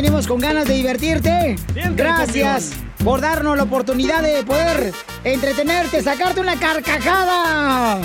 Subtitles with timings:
[0.00, 1.56] Venimos con ganas de divertirte.
[1.96, 2.70] Gracias
[3.02, 4.92] por darnos la oportunidad de poder
[5.24, 7.98] entretenerte, sacarte una carcajada.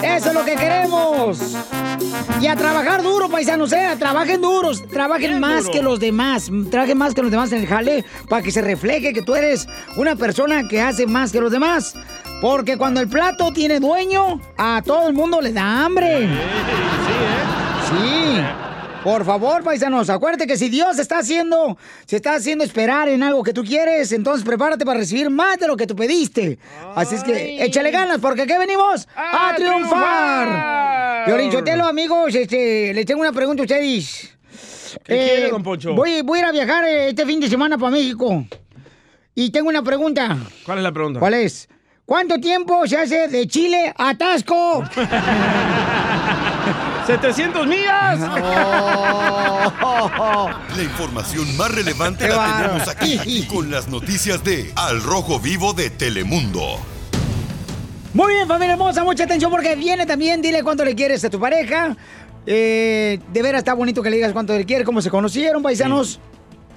[0.00, 1.56] Eso es lo que queremos.
[2.40, 3.96] Y a trabajar duro, paisanos, ¿eh?
[3.98, 6.52] Trabajen duros, trabajen más que los demás.
[6.70, 9.66] Trabajen más que los demás en el jale para que se refleje que tú eres
[9.96, 11.96] una persona que hace más que los demás.
[12.40, 16.28] Porque cuando el plato tiene dueño, a todo el mundo le da hambre.
[17.88, 18.73] Sí.
[19.04, 23.42] Por favor, paisanos, acuérdate que si Dios está haciendo, se está haciendo esperar en algo
[23.42, 26.58] que tú quieres, entonces prepárate para recibir más de lo que tú pediste.
[26.94, 31.52] Así es que échale ganas, porque aquí venimos a, ¡A triunfar.
[31.52, 34.34] Sotelo, amigos, este, les tengo una pregunta a ustedes.
[35.04, 35.92] ¿Qué quiere, don Poncho?
[35.92, 38.46] Voy, voy a ir a viajar eh, este fin de semana para México.
[39.34, 40.38] Y tengo una pregunta.
[40.64, 41.20] ¿Cuál es la pregunta?
[41.20, 41.68] ¿Cuál es?
[42.06, 44.82] ¿Cuánto tiempo se hace de Chile a Tasco?
[47.06, 48.18] ¡700 millas!
[50.76, 55.90] La información más relevante la tenemos aquí con las noticias de Al Rojo Vivo de
[55.90, 56.78] Telemundo.
[58.14, 61.38] Muy bien, familia hermosa, mucha atención porque viene también, dile cuánto le quieres a tu
[61.38, 61.94] pareja.
[62.46, 66.20] Eh, de veras está bonito que le digas cuánto le quieres, cómo se conocieron, paisanos.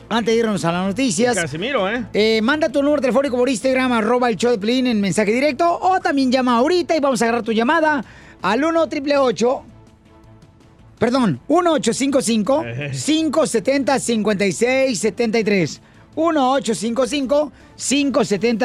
[0.10, 1.36] Antes de irnos a las noticias.
[1.36, 2.06] Casimiro, ¿eh?
[2.14, 5.80] Eh, manda tu número telefónico por Instagram, arroba el show de Pelín en mensaje directo.
[5.82, 8.04] O también llama ahorita y vamos a agarrar tu llamada
[8.42, 9.77] al 1 888
[11.00, 15.82] Perdón, 1 570 5673
[16.16, 17.52] 1 570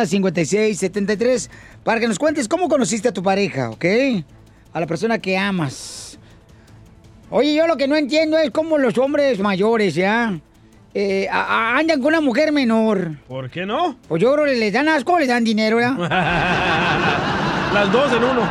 [0.06, 1.50] 5673
[1.84, 3.84] para que nos cuentes cómo conociste a tu pareja, ¿ok?
[4.72, 6.18] A la persona que amas.
[7.28, 10.38] Oye, yo lo que no entiendo es cómo los hombres mayores, ¿ya?
[10.94, 11.42] Eh, a-
[11.74, 13.16] a- andan con una mujer menor.
[13.28, 13.96] ¿Por qué no?
[14.08, 15.90] Pues yo creo que les dan asco o les dan dinero, ¿ya?
[17.74, 18.50] Las dos en uno.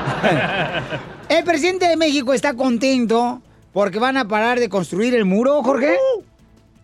[1.29, 3.41] El presidente de México está contento
[3.73, 5.97] porque van a parar de construir el muro, Jorge.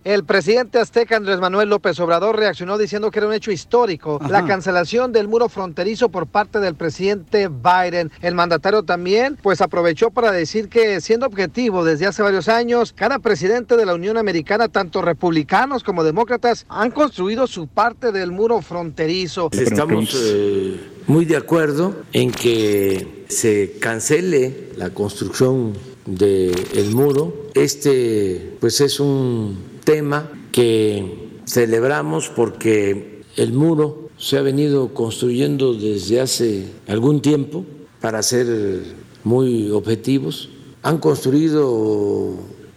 [0.07, 4.45] El presidente azteca Andrés Manuel López Obrador reaccionó diciendo que era un hecho histórico la
[4.45, 8.09] cancelación del muro fronterizo por parte del presidente Biden.
[8.21, 13.19] El mandatario también pues aprovechó para decir que siendo objetivo desde hace varios años, cada
[13.19, 18.61] presidente de la Unión Americana, tanto republicanos como demócratas, han construido su parte del muro
[18.61, 19.49] fronterizo.
[19.51, 25.73] Estamos eh, muy de acuerdo en que se cancele la construcción
[26.07, 27.49] del muro.
[27.53, 36.21] Este pues es un tema que celebramos porque el muro se ha venido construyendo desde
[36.21, 37.65] hace algún tiempo
[38.01, 38.81] para ser
[39.23, 40.49] muy objetivos.
[40.81, 42.33] Han construido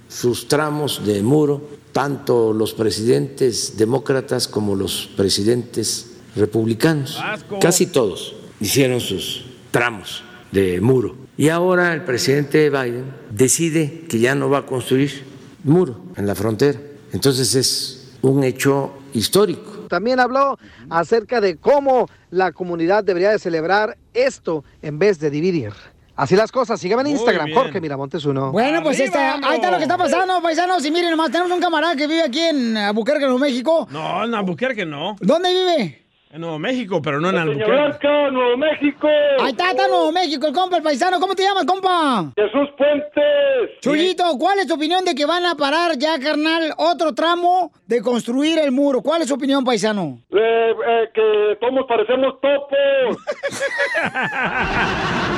[0.08, 1.62] sus tramos de muro
[1.92, 7.18] tanto los presidentes demócratas como los presidentes republicanos.
[7.60, 11.16] Casi todos hicieron sus tramos de muro.
[11.40, 15.24] Y ahora el presidente Biden decide que ya no va a construir
[15.64, 16.78] muro en la frontera.
[17.14, 19.86] Entonces es un hecho histórico.
[19.88, 20.58] También habló
[20.90, 25.72] acerca de cómo la comunidad debería de celebrar esto en vez de dividir.
[26.14, 27.54] Así las cosas, síganme en Instagram.
[27.54, 28.52] Jorge Miramontes uno.
[28.52, 30.84] Bueno, pues ¡Arriba, está, ahí está lo que está pasando, paisanos.
[30.84, 33.88] Y miren, nomás tenemos un camarada que vive aquí en Albuquerque, Nuevo México.
[33.90, 35.16] No, en Albuquerque no.
[35.20, 35.99] ¿Dónde vive?
[36.32, 37.64] En Nuevo México, pero no en Albuquerque.
[37.64, 39.08] Señorazca, Nuevo México.
[39.40, 41.18] Ahí está, está Nuevo México, el compa, el paisano.
[41.18, 42.30] ¿Cómo te llamas, compa?
[42.36, 43.80] Jesús Puentes.
[43.80, 48.00] Chuyito, ¿cuál es tu opinión de que van a parar ya, carnal, otro tramo de
[48.00, 49.02] construir el muro?
[49.02, 50.20] ¿Cuál es su opinión, paisano?
[50.30, 52.70] Eh, eh, que todos parecemos topos.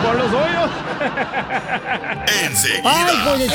[0.05, 0.71] Por los hoyos.
[2.45, 2.83] Enseguida.
[2.85, 3.51] ¡Ay, pues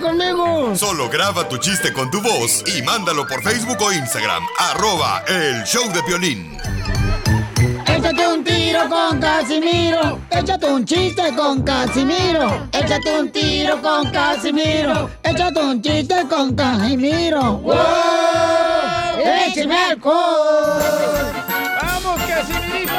[0.00, 0.76] conmigo!
[0.76, 4.42] Solo graba tu chiste con tu voz y mándalo por Facebook o Instagram.
[4.58, 6.51] Arroba el show de violín.
[7.86, 10.18] Échate un tiro con Casimiro.
[10.30, 12.68] Échate un chiste con Casimiro.
[12.72, 15.10] Échate un tiro con Casimiro.
[15.22, 17.58] Échate un chiste con Casimiro.
[17.58, 17.74] ¡Wow!
[19.46, 20.82] ¡Échame alcohol!
[21.82, 22.91] ¡Vamos, Casimirito!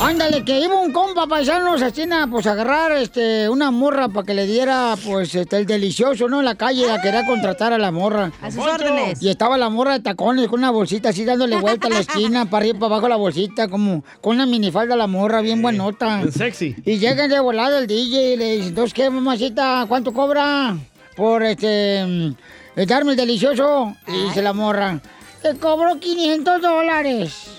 [0.00, 4.24] Ándale, que iba un compa paisanos así, na, pues a agarrar este, una morra para
[4.24, 6.38] que le diera pues este, el delicioso, ¿no?
[6.38, 8.30] En la calle, la quería contratar a la morra.
[8.40, 9.20] A sus órdenes.
[9.20, 12.44] Y estaba la morra de tacones con una bolsita así dándole vuelta a la esquina,
[12.50, 16.18] para arriba y para abajo la bolsita, como con una minifalda la morra, bien buenota.
[16.18, 16.76] Bien sexy.
[16.84, 19.84] Y llegan de volada el DJ y le dicen, entonces, ¿qué, mamacita?
[19.88, 20.76] ¿Cuánto cobra
[21.16, 22.34] por este
[22.76, 23.96] darme el delicioso?
[24.06, 25.00] Y dice la morra,
[25.42, 27.57] te cobro 500 dólares.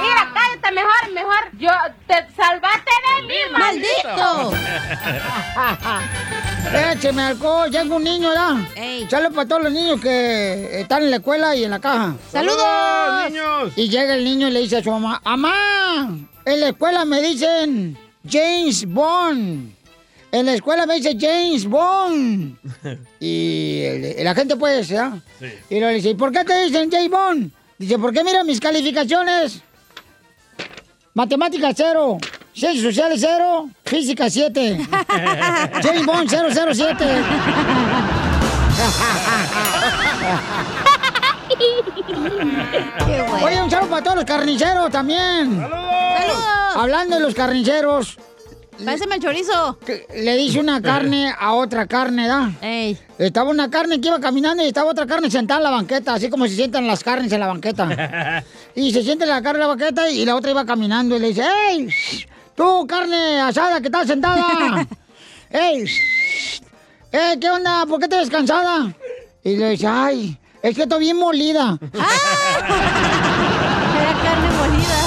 [0.00, 1.50] Mira, cállate mejor, mejor.
[1.58, 1.70] Yo
[2.06, 4.52] te salvaste de mí, maldito.
[6.72, 8.68] Écheme alcohol, llega un niño ya.
[8.76, 9.06] Ey.
[9.10, 12.16] Saludos para todos los niños que están en la escuela y en la caja.
[12.30, 12.64] ¡Saludos!
[13.28, 13.72] niños!
[13.76, 16.18] Y llega el niño y le dice a su mamá, ¡Mamá!
[16.44, 17.96] En la escuela me dicen
[18.28, 19.74] James Bond.
[20.32, 22.56] En la escuela me dice James Bond.
[23.20, 25.20] y la gente pues, ¿ya?
[25.38, 25.46] Sí.
[25.70, 27.50] Y luego le dice, ¿y por qué te dicen James Bond?
[27.78, 29.62] Dice, ¿por qué mira mis calificaciones?
[31.12, 32.18] Matemáticas cero,
[32.54, 34.86] ciencias sociales cero, física 7.
[35.82, 37.04] James Bond 007.
[43.06, 43.44] Qué bueno.
[43.46, 45.58] Oye, un saludo para todos los carniceros también.
[45.60, 46.44] ¡Saludos!
[46.76, 48.16] Hablando de los carniceros,
[48.84, 49.78] Pásame el chorizo.
[50.16, 52.50] le dice una carne a otra carne, ¿da?
[52.60, 52.98] Ey.
[53.18, 56.28] Estaba una carne que iba caminando y estaba otra carne sentada en la banqueta, así
[56.28, 58.42] como se sientan las carnes en la banqueta.
[58.76, 61.28] Y se siente la carne en la banqueta y la otra iba caminando y le
[61.28, 61.88] dice, ¡Ey!
[62.54, 64.86] Tú, carne asada que estás sentada.
[65.50, 65.84] ¡Ey!
[67.12, 67.84] ¡Eh, qué onda!
[67.86, 68.92] ¿Por qué te ves cansada?
[69.42, 70.38] Y le dice, ¡ay!
[70.62, 71.78] Es que estoy bien molida.
[71.92, 72.02] Era
[74.22, 75.00] carne molida.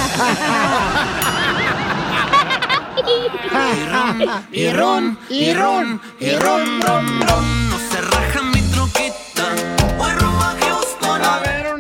[4.52, 7.50] y ron, y ron, y ron, ron, ron.
[7.50, 7.56] No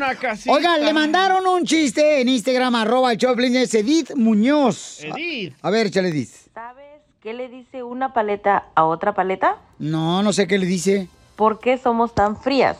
[0.07, 0.51] una casita.
[0.51, 5.03] Oigan, le mandaron un chiste en Instagram, arroba el Choplin, es Edith Muñoz.
[5.03, 5.55] Edith.
[5.61, 6.31] A ver, échale, Edith.
[6.53, 6.85] ¿Sabes
[7.21, 9.57] qué le dice una paleta a otra paleta?
[9.79, 11.07] No, no sé qué le dice.
[11.35, 12.77] ¿Por qué somos tan frías?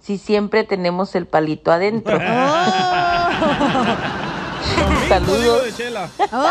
[0.00, 2.18] Si siempre tenemos el palito adentro.
[5.08, 5.74] Saludos.
[6.32, 6.48] Oh.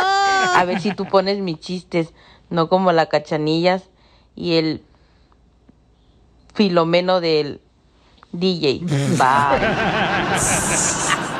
[0.55, 2.13] A ver si tú pones mis chistes,
[2.49, 3.89] no como la cachanillas
[4.35, 4.83] y el
[6.53, 7.61] filomeno del
[8.33, 8.79] DJ.
[9.17, 9.67] Bye.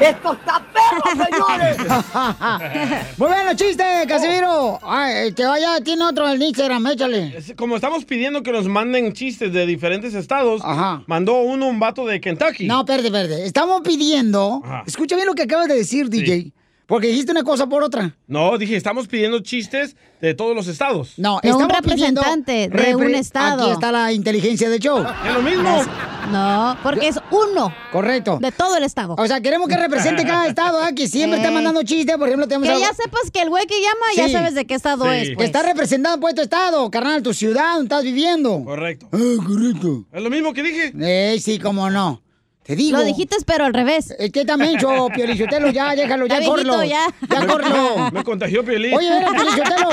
[0.00, 1.76] ¡Esto está perro, señores!
[3.18, 4.80] Muy bueno, chiste, Casimiro.
[4.82, 7.38] Ay, te vaya, tiene otro en Instagram, échale.
[7.56, 11.04] Como estamos pidiendo que nos manden chistes de diferentes estados, Ajá.
[11.06, 12.66] mandó uno un vato de Kentucky.
[12.66, 13.46] No, espérate, espérate.
[13.46, 14.60] Estamos pidiendo.
[14.64, 14.82] Ajá.
[14.86, 16.52] Escucha bien lo que acabas de decir, DJ.
[16.86, 18.14] Porque dijiste una cosa por otra.
[18.26, 21.14] No, dije, estamos pidiendo chistes de todos los estados.
[21.16, 23.62] No, De un estamos pidiendo representante de un estado.
[23.64, 24.98] Aquí está la inteligencia del show.
[25.26, 25.82] Es lo mismo.
[26.30, 28.38] No, porque es uno Correcto.
[28.40, 29.14] de todo el estado.
[29.18, 30.92] O sea, queremos que represente cada estado, ¿ah?
[30.92, 31.54] que siempre está Ey.
[31.54, 32.16] mandando chistes.
[32.16, 34.16] Por ejemplo, tenemos Que a- ya sepas que el güey que llama Sí.
[34.16, 35.10] ya sabes de qué estado Sí.
[35.18, 35.28] es.
[35.30, 35.46] que Pues.
[35.46, 38.62] está representando pues tu estado, carnal, tu ciudad, donde estás viviendo.
[38.64, 39.08] Correcto.
[39.12, 40.04] Ah, correcto.
[40.12, 40.92] Es lo mismo que dije.
[41.00, 42.20] Eh, sí, cómo no.
[42.64, 42.98] Te digo.
[42.98, 44.14] Lo dijiste, pero al revés.
[44.18, 46.84] Es que también, yo, Piolichotelo, ya, déjalo, ya, córrelo.
[46.84, 47.06] ya.
[47.28, 48.10] Ya, córrelo.
[48.12, 48.94] Me contagió Piolín.
[48.94, 49.90] Oye, mira, Piolichotelo.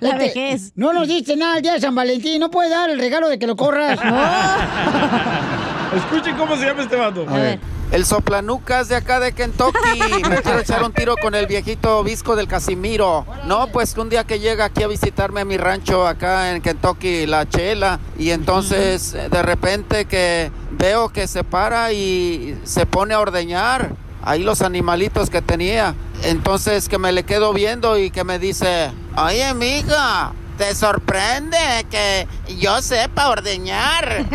[0.00, 0.72] La vejez.
[0.76, 2.40] No nos diste nada el día de San Valentín.
[2.40, 3.98] No puedes dar el regalo de que lo corras.
[5.96, 7.24] Escuchen cómo se llama este vato.
[7.28, 7.58] A ver.
[7.90, 10.00] El soplanucas de acá de Kentucky.
[10.28, 13.24] Me quiero echar un tiro con el viejito visco del Casimiro.
[13.46, 17.26] No, pues un día que llega aquí a visitarme a mi rancho acá en Kentucky,
[17.26, 18.00] la chela.
[18.18, 23.92] Y entonces eh, de repente que veo que se para y se pone a ordeñar.
[24.22, 25.94] Ahí los animalitos que tenía.
[26.24, 31.58] Entonces que me le quedo viendo y que me dice, oye mija, ¿te sorprende
[31.90, 32.26] que
[32.58, 34.26] yo sepa ordeñar?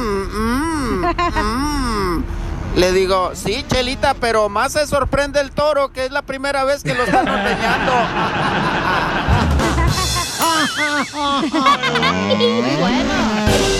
[0.00, 2.39] Mm, mm, mm".
[2.76, 6.82] Le digo, sí, Chelita, pero más se sorprende el toro, que es la primera vez
[6.82, 7.92] que lo están ordeñando.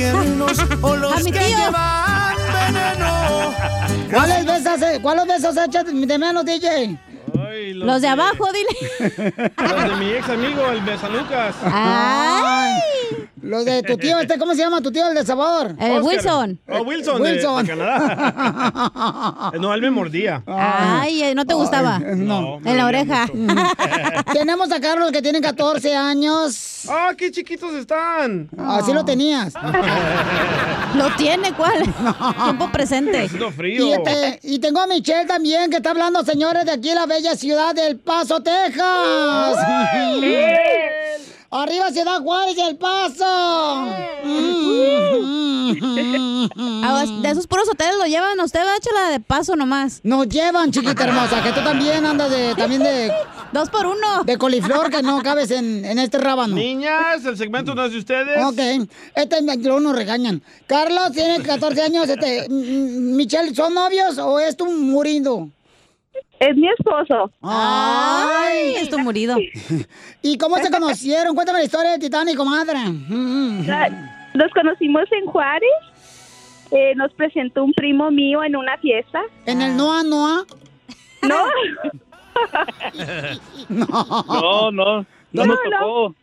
[0.00, 1.58] tiernos o los A mi que tío.
[1.58, 2.34] llevan
[2.72, 3.54] veneno.
[4.10, 6.98] ¿Cuáles besos, ¿Cuáles besos echas de menos, DJ?
[7.74, 9.52] Los de abajo, dile.
[9.56, 11.54] Los de mi ex amigo, el Besalucas.
[11.64, 12.59] Ay.
[13.42, 15.74] Los de tu tío, este, ¿cómo se llama tu tío, el de sabor?
[15.78, 15.98] Eh.
[16.00, 16.60] Wilson.
[16.68, 17.66] Oh, Wilson, Wilson.
[17.66, 19.50] de Canadá.
[19.60, 20.42] No, él me mordía.
[20.46, 21.96] Ay, eh, ¿no te gustaba?
[21.96, 22.60] Ay, no.
[22.64, 23.26] En la oreja.
[24.32, 26.86] Tenemos a Carlos que tiene 14 años.
[26.88, 28.48] ¡Ah, qué chiquitos están!
[28.58, 29.52] Así lo tenías.
[30.94, 31.82] Lo tiene, ¿cuál?
[32.44, 33.24] Tiempo presente.
[33.26, 33.86] Haciendo frío.
[33.86, 37.36] Y, este- y tengo a Michelle también, que está hablando, señores, de aquí la bella
[37.36, 39.56] ciudad del Paso, Texas.
[41.52, 43.24] Arriba Ciudad Juárez y El Paso.
[46.82, 50.00] Ah, De esos puros hoteles lo llevan a usted, Chela, de paso nomás.
[50.02, 53.12] Nos llevan, chiquita hermosa, que tú también andas de, también de...
[53.52, 54.24] Dos por uno.
[54.24, 56.54] De coliflor, que no cabes en, en este rábano.
[56.54, 58.44] Niñas, el segmento no es de ustedes.
[58.44, 60.42] Ok, este luego nos regañan.
[60.66, 65.50] Carlos tiene 14 años, este, mm, mm, Michelle, ¿son novios o es tu murindo?
[66.38, 67.30] Es mi esposo.
[67.42, 69.36] Ay, es tu murido.
[70.22, 71.34] ¿Y cómo se conocieron?
[71.34, 72.78] Cuéntame la historia de Titanic, comadre.
[74.34, 75.68] Nos conocimos en Juárez.
[76.70, 79.20] Eh, nos presentó un primo mío en una fiesta.
[79.44, 80.44] ¿En el Noa Noa?
[81.22, 81.44] No.
[83.68, 86.14] No, no, no nos tocó.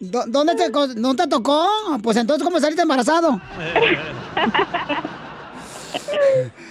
[0.00, 0.70] ¿Dó- ¿Dónde te,
[1.00, 1.66] ¿No te tocó?
[2.02, 3.40] Pues entonces, ¿cómo saliste embarazado?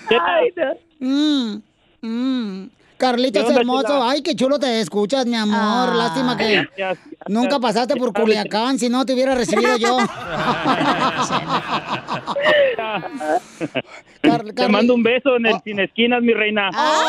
[0.09, 0.73] Ay, no.
[0.99, 1.61] Mm,
[2.07, 2.69] mm.
[2.97, 5.93] Carlitos ¿Qué onda, hermoso, ay, qué chulo te escuchas, mi amor.
[5.95, 9.97] Lástima que Gracias, nunca pasaste por Culiacán, si no te hubiera recibido yo.
[14.55, 16.69] Te mando un beso en el sin esquinas, mi reina.
[16.73, 17.03] Ah.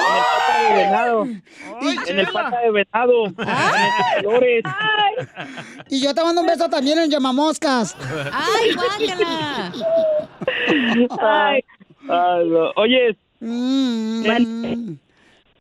[0.69, 1.25] En el pata de venado.
[2.09, 3.27] En el pata de venado.
[3.27, 4.65] En el Dolores.
[5.91, 7.97] Y yo te mando un beso también en Llamamoscas.
[8.33, 9.73] Ay, guácala.
[11.21, 11.65] Ay.
[12.09, 12.71] Ay, no.
[12.77, 14.97] Oye, Mm.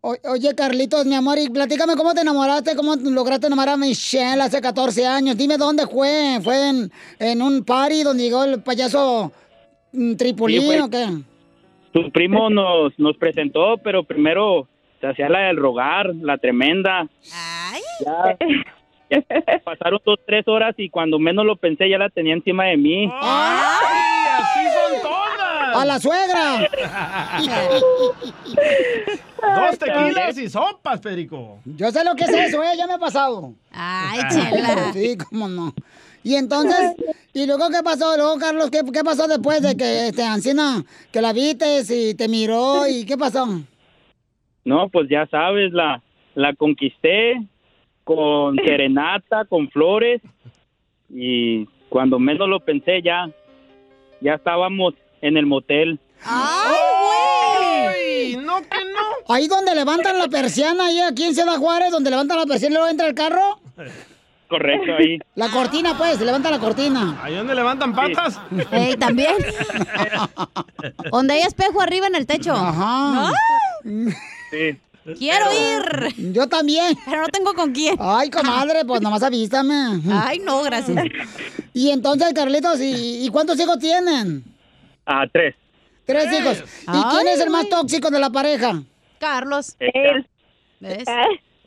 [0.01, 4.41] O- oye, Carlitos, mi amor, y platícame cómo te enamoraste, cómo lograste enamorar a Michelle
[4.41, 5.37] hace 14 años.
[5.37, 6.39] Dime dónde fue.
[6.43, 9.31] ¿Fue en, en un party donde llegó el payaso
[9.93, 11.07] mm, Tripulín Sí, o qué?
[11.93, 14.67] tu primo nos, nos presentó, pero primero
[14.99, 17.07] se hacía la del rogar, la tremenda.
[17.21, 18.37] Ya,
[19.09, 22.77] ya pasaron dos, tres horas y cuando menos lo pensé ya la tenía encima de
[22.77, 23.09] mí.
[23.21, 25.42] ¡Ay, así son todas!
[25.75, 26.69] ¡A la suegra!
[29.55, 31.59] Dos tequilas y sopas, Perico.
[31.65, 32.77] Yo sé lo que es eso, ¿eh?
[32.77, 33.53] Ya me ha pasado.
[33.71, 34.91] Ay, chela.
[34.93, 35.73] Sí, cómo no.
[36.23, 36.95] Y entonces,
[37.33, 38.15] ¿y luego qué pasó?
[38.15, 42.29] Luego, Carlos, ¿qué, qué pasó después de que, este, Ancina, que la viste y te
[42.29, 43.45] miró y qué pasó?
[44.63, 46.01] No, pues ya sabes, la,
[46.35, 47.45] la conquisté
[48.05, 50.21] con serenata, con flores
[51.09, 53.29] y cuando menos lo pensé ya,
[54.21, 55.99] ya estábamos en el motel.
[56.25, 59.33] ¡Ay, no que no!
[59.33, 62.77] Ahí donde levantan la persiana, ahí aquí en Ciudad Juárez, donde levantan la persiana y
[62.77, 63.59] luego entra el carro.
[64.49, 65.17] Correcto, ahí.
[65.35, 67.19] La cortina, pues, se levanta la cortina.
[67.23, 68.37] ¿Ahí donde levantan patas?
[68.71, 69.33] Ey, también.
[71.11, 72.53] Donde hay espejo arriba en el techo.
[72.53, 73.31] Ajá.
[74.51, 74.77] Sí.
[75.17, 76.33] Quiero ir.
[76.33, 76.95] Yo también.
[77.05, 77.95] Pero no tengo con quién.
[77.99, 80.01] Ay, comadre, pues nomás avísame.
[80.11, 81.03] Ay, no, gracias.
[81.73, 84.43] Y entonces, Carlitos, ¿y, y cuántos hijos tienen?
[85.05, 85.55] Ah, tres.
[86.05, 86.63] Tres hijos.
[86.81, 88.81] ¿Y quién es el más tóxico de la pareja?
[89.19, 89.75] Carlos.
[89.79, 90.27] Él.
[90.79, 91.05] ¿Ves?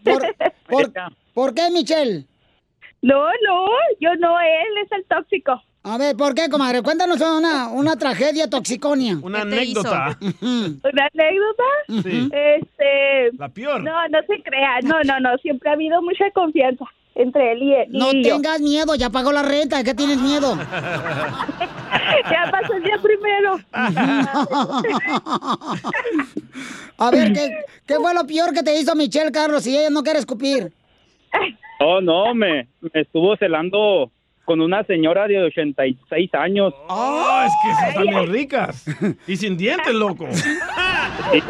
[0.05, 0.23] ¿Por,
[0.69, 0.93] por,
[1.33, 2.27] por qué, Michelle?
[3.03, 3.67] No, no,
[4.01, 5.63] yo no, él es el tóxico.
[5.83, 6.83] A ver, ¿por qué, comadre?
[6.83, 9.19] Cuéntanos una, una tragedia toxiconia.
[9.23, 10.19] Una anécdota.
[10.43, 11.63] ¿Una anécdota?
[12.03, 12.29] Sí.
[12.33, 13.37] Este...
[13.39, 13.83] La peor.
[13.85, 14.81] No, no se crea.
[14.83, 15.39] No, no, no.
[15.39, 16.85] Siempre ha habido mucha confianza
[17.17, 18.35] entre él y, y No yo.
[18.37, 20.57] tengas miedo, ya pagó la renta, ¿de qué tienes miedo?
[22.31, 23.59] Ya pasó el día primero.
[26.99, 27.51] A ver, ¿qué,
[27.87, 30.73] ¿qué fue lo peor que te hizo Michelle, Carlos, si ella no quiere escupir?
[31.81, 34.11] Oh, no, me, me estuvo celando
[34.47, 36.73] con una señora de 86 años.
[36.89, 38.85] Oh, es que esas están bien ricas.
[39.27, 40.27] Y sin dientes, loco.
[41.33, 41.43] Sí,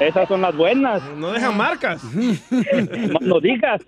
[0.00, 1.02] esas son las buenas.
[1.16, 2.02] No dejan marcas.
[2.04, 3.80] No lo digas.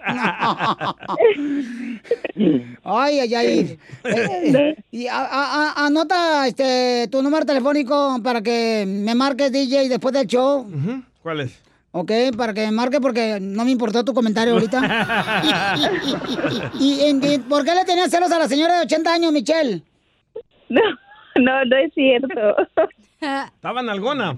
[2.84, 3.78] Ay, ay, ay.
[4.04, 10.26] Eh, y a- anota este, tu número telefónico para que me marques, DJ, después del
[10.26, 10.66] show.
[11.22, 11.60] ¿Cuál es?
[12.00, 14.80] Ok, para que me marque porque no me importó tu comentario ahorita.
[16.78, 19.82] ¿Y, por qué le tenías celos a la señora de 80 años, Michelle?
[20.68, 20.80] No,
[21.34, 22.56] no, no es cierto.
[23.20, 24.36] Estaba en algona.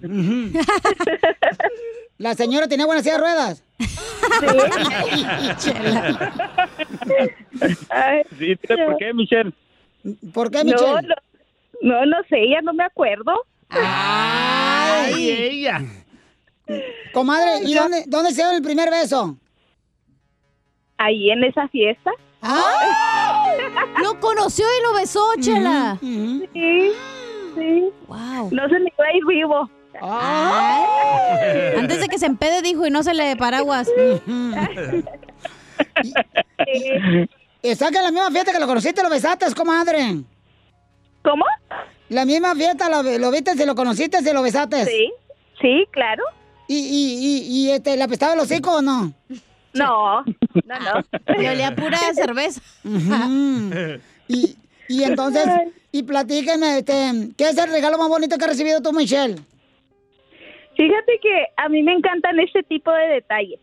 [2.16, 3.62] La señora tenía buenas silla de ruedas.
[7.90, 9.52] Ay, Sí, ¿por qué, Michelle?
[10.32, 11.08] ¿Por qué, no, Michelle?
[11.08, 11.14] no,
[11.82, 13.32] no, no sé, ya no me acuerdo.
[13.68, 15.82] Ay, ella.
[17.12, 19.36] Comadre, ¿y dónde, dónde se dio el primer beso?
[20.98, 22.10] Ahí en esa fiesta.
[24.02, 25.98] Lo conoció y lo besó, Chela.
[26.00, 26.92] Sí, sí.
[28.06, 28.50] Wow.
[28.52, 29.70] No se me iba a ir vivo.
[31.78, 33.88] Antes de que se empede, dijo, y no se le paraguas.
[37.62, 40.22] Está que en la misma fiesta que lo conociste, lo besaste, comadre.
[41.22, 41.44] ¿Cómo?
[42.08, 44.86] La misma fiesta, lo, lo viste, se lo conociste, se lo besaste.
[44.86, 45.12] Sí,
[45.60, 46.24] sí, claro.
[46.72, 49.12] ¿Y, y, y, y este, le apestaba el hocico o no?
[49.74, 51.34] No, no, no.
[51.36, 52.60] Le olía pura cerveza.
[54.28, 54.54] Y,
[54.88, 55.44] y entonces,
[55.90, 56.94] y platíqueme, este,
[57.36, 59.34] ¿qué es el regalo más bonito que has recibido tú, Michelle?
[60.76, 63.58] Fíjate que a mí me encantan este tipo de detalles.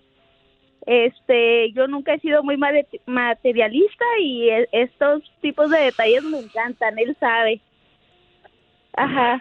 [0.85, 6.39] Este, yo nunca he sido muy mate- materialista y e- estos tipos de detalles me
[6.39, 7.61] encantan, él sabe.
[8.97, 9.39] Ajá.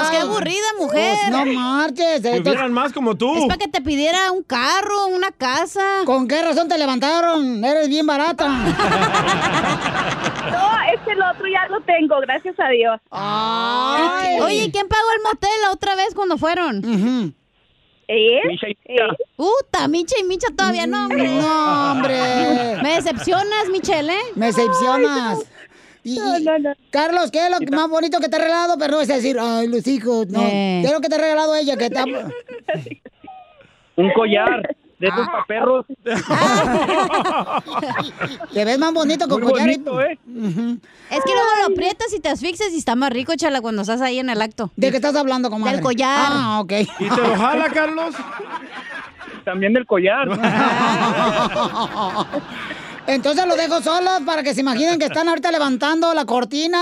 [0.00, 1.16] Pues qué aburrida, mujer.
[1.28, 2.20] Pues no marches.
[2.20, 3.34] Hubieran más como tú.
[3.36, 6.00] Es para que te pidiera un carro, una casa.
[6.04, 7.64] ¿Con qué razón te levantaron?
[7.64, 8.48] Eres bien barata.
[10.50, 12.98] No, este el otro ya lo tengo, gracias a Dios.
[13.10, 14.40] Ay.
[14.40, 16.82] Oye, ¿y quién pagó el motel la otra vez cuando fueron?
[18.08, 18.40] ¿Eh?
[18.48, 18.98] Micha y ¿Eh?
[19.36, 21.28] Puta, Micha y Micha todavía no, hombre.
[21.28, 22.18] No, hombre.
[22.82, 24.22] Me decepcionas, Michelle, ¿eh?
[24.34, 25.38] Me decepcionas.
[26.02, 26.18] Y,
[26.90, 28.76] Carlos, ¿qué es lo que más bonito que te ha regalado?
[28.78, 30.40] Pero no es decir, ay, los hijos, no.
[30.42, 30.80] Eh.
[30.82, 31.76] ¿Qué es lo que te ha regalado ella?
[31.76, 32.04] Que te ha-
[33.96, 35.32] Un collar de esos Ah.
[35.32, 35.86] pa' perros.
[38.52, 39.66] Te ves más bonito con Muy collar.
[39.68, 40.18] bonito, ¿eh?
[41.10, 44.00] Es que luego lo aprietas y te asfixias y está más rico, chala, cuando estás
[44.00, 44.70] ahí en el acto.
[44.76, 45.76] ¿De qué estás hablando, comadre?
[45.76, 46.28] Del collar.
[46.32, 46.72] Ah, ok.
[46.98, 48.14] ¿Y te lo jala, Carlos?
[49.44, 50.28] También del collar.
[53.10, 56.78] Entonces los dejo solos para que se imaginen que están ahorita levantando la cortina.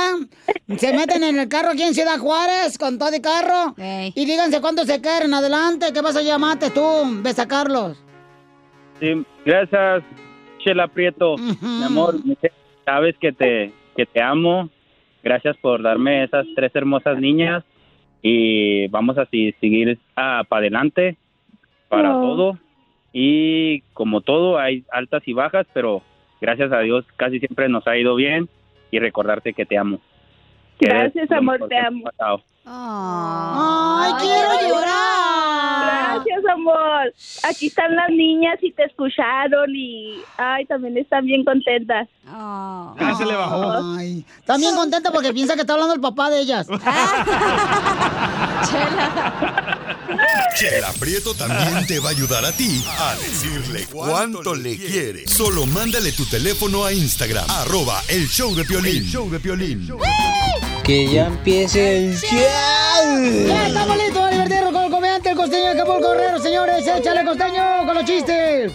[0.76, 3.74] Se meten en el carro aquí en Ciudad Juárez con todo y carro.
[4.14, 5.32] Y díganse cuánto se quieren.
[5.32, 6.82] Adelante, ¿qué vas a llamarte tú?
[7.22, 7.96] Besa a Carlos.
[9.00, 10.02] Sí, gracias,
[10.58, 11.36] Chela Prieto.
[11.38, 12.16] Mi amor,
[12.84, 14.68] sabes que te, que te amo.
[15.22, 17.64] Gracias por darme esas tres hermosas niñas.
[18.20, 21.16] Y vamos a seguir para adelante
[21.88, 22.20] para Oh.
[22.20, 22.58] todo.
[23.14, 26.02] Y como todo, hay altas y bajas, pero
[26.40, 28.48] gracias a Dios casi siempre nos ha ido bien.
[28.90, 30.00] Y recordarte que te amo.
[30.78, 32.04] Que Gracias, amor, te amo.
[32.04, 32.42] pasado.
[32.70, 36.14] ¡Ay, quiero llorar!
[36.16, 37.14] Gracias, amor.
[37.44, 42.08] Aquí están las niñas y te escucharon y, ay, también están bien contentas.
[43.16, 43.96] Se le bajó.
[43.96, 46.66] Ay, están bien contenta porque piensa que está hablando el papá de ellas.
[50.56, 55.26] Chela Prieto también te va a ayudar a ti a decirle cuánto le quiere.
[55.28, 59.04] Solo mándale tu teléfono a Instagram, arroba el show de Piolín.
[59.04, 59.88] show de Piolín.
[60.88, 65.70] Que ya empiece el Ya estamos listos para divertirnos con el comediante, el costeño de
[65.72, 66.86] Acapulco Guerrero, señores.
[66.86, 68.72] Échale costeño con los chistes.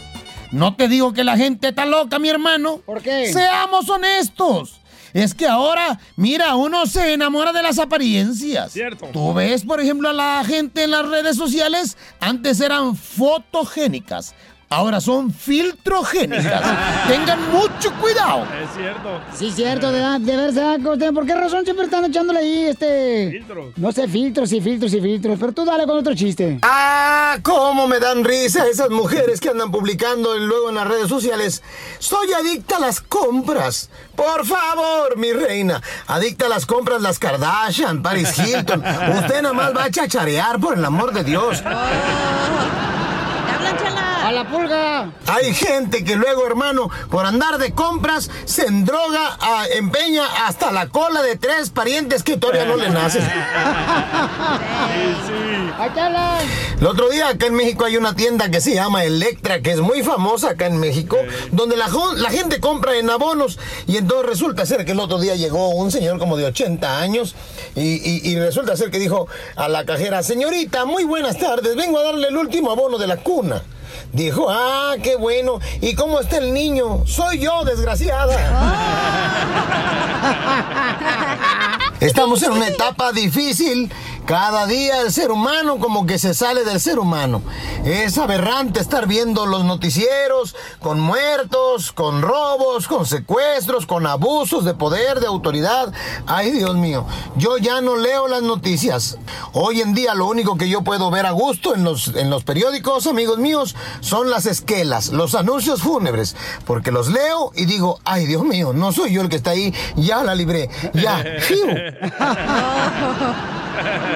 [0.52, 2.82] No te digo que la gente está loca, mi hermano.
[2.86, 3.34] ¿Por qué?
[3.34, 4.80] Seamos honestos.
[5.12, 8.72] Es que ahora, mira, uno se enamora de las apariencias.
[8.72, 9.08] Cierto.
[9.12, 14.36] Tú ves, por ejemplo, a la gente en las redes sociales, antes eran fotogénicas,
[14.74, 16.62] ahora son filtrogénicas.
[17.08, 18.46] Tengan mucho cuidado.
[18.64, 19.22] Es cierto.
[19.34, 20.80] Sí, cierto, de, de verdad.
[21.14, 23.30] ¿Por qué razón siempre están echándole ahí este.
[23.32, 23.78] Filtros.
[23.78, 25.38] No sé, filtros y filtros y filtros.
[25.40, 26.60] Pero tú dale con otro chiste.
[26.62, 31.62] Ah, cómo me dan risa esas mujeres que andan publicando luego en las redes sociales.
[32.00, 33.90] Soy adicta a las compras.
[34.16, 35.82] Por favor, mi reina.
[36.08, 38.80] Adicta a las compras las Kardashian, Paris Hilton.
[39.18, 41.62] Usted nada más va a chacharear por el amor de Dios.
[44.34, 45.12] La pulga!
[45.28, 50.88] Hay gente que luego, hermano, por andar de compras, se endroga, a- empeña hasta la
[50.90, 53.24] cola de tres parientes que todavía no le nacen.
[55.80, 56.40] ¡Achala!
[56.80, 59.80] El otro día acá en México hay una tienda que se llama Electra, que es
[59.82, 61.18] muy famosa acá en México,
[61.52, 61.90] donde la,
[62.30, 63.60] gente compra en abonos.
[63.88, 67.36] Y entonces resulta ser que el otro día llegó un señor como de 80 años
[67.76, 72.00] y, y- y resulta ser que dijo a la cajera, señorita, muy buenas tardes, vengo
[72.00, 73.62] a darle el último abono de la cuna.
[74.12, 75.60] Dijo, ah, qué bueno.
[75.82, 77.06] ¿Y cómo está el niño?
[77.06, 78.38] Soy yo, desgraciada.
[82.00, 83.92] Estamos en una etapa difícil.
[84.26, 87.42] Cada día el ser humano como que se sale del ser humano.
[87.84, 94.76] Es aberrante estar viendo los noticieros con muertos, con robos, con secuestros, con abusos de
[94.76, 95.92] poder, de autoridad.
[96.26, 97.06] Ay, Dios mío,
[97.36, 99.18] yo ya no leo las noticias.
[99.52, 102.46] Hoy en día lo único que yo puedo ver a gusto en los, en los
[102.46, 106.38] periódicos, amigos míos, son las esquelas, los anuncios fúnebres.
[106.66, 109.74] Porque los leo y digo, ay, Dios mío, no soy yo el que está ahí,
[109.98, 111.22] ya la libré, ya.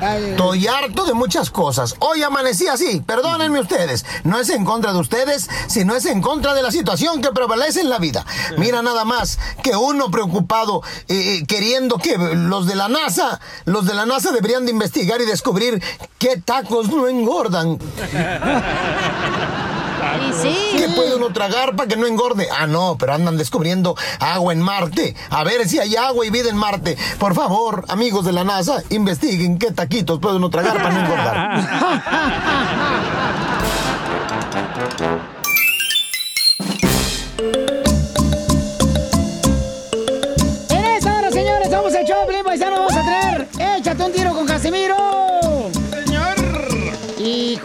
[0.00, 1.96] Estoy harto de muchas cosas.
[1.98, 4.06] Hoy amanecí así, perdónenme ustedes.
[4.24, 7.80] No es en contra de ustedes, sino es en contra de la situación que prevalece
[7.80, 8.24] en la vida.
[8.56, 13.86] Mira nada más que uno preocupado eh, eh, queriendo que los de la NASA, los
[13.86, 15.82] de la NASA deberían de investigar y descubrir
[16.18, 17.78] qué tacos no engordan.
[20.16, 20.56] Y sí.
[20.76, 22.48] ¿Qué puede uno tragar para que no engorde?
[22.56, 25.14] Ah, no, pero andan descubriendo agua en Marte.
[25.30, 26.96] A ver si hay agua y vida en Marte.
[27.18, 31.68] Por favor, amigos de la NASA, investiguen qué taquitos puede uno tragar para no engordar.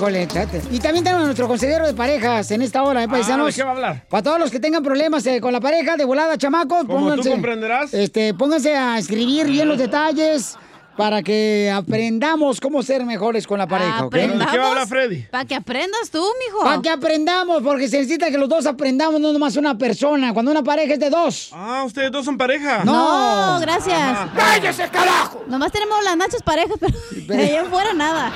[0.04, 0.28] Híjole.
[0.72, 3.48] Y también tenemos a nuestro consejero de parejas en esta hora, ¿eh, paisanos?
[3.48, 4.06] Ah, ¿de qué va a hablar?
[4.10, 7.04] Para todos los que tengan problemas eh, con la pareja, de volada, chamacos, Como tú
[7.06, 7.32] pónganse.
[7.32, 7.94] comprenderás.
[7.94, 10.58] Este, pónganse a escribir bien los detalles
[10.98, 14.14] para que aprendamos cómo ser mejores con la pareja, ¿ok?
[14.14, 14.90] ¿Aprendamos?
[15.32, 16.60] Para que aprendas tú, mijo.
[16.64, 20.34] Para que aprendamos, porque se necesita que los dos aprendamos, no nomás una persona.
[20.34, 21.50] Cuando una pareja es de dos.
[21.54, 22.84] Ah, ustedes dos son pareja.
[22.84, 24.30] No, gracias.
[24.36, 25.44] ¡Cállese, carajo!
[25.48, 26.94] Nomás tenemos las nachas parejas, pero
[27.40, 28.32] de ahí fuera nada.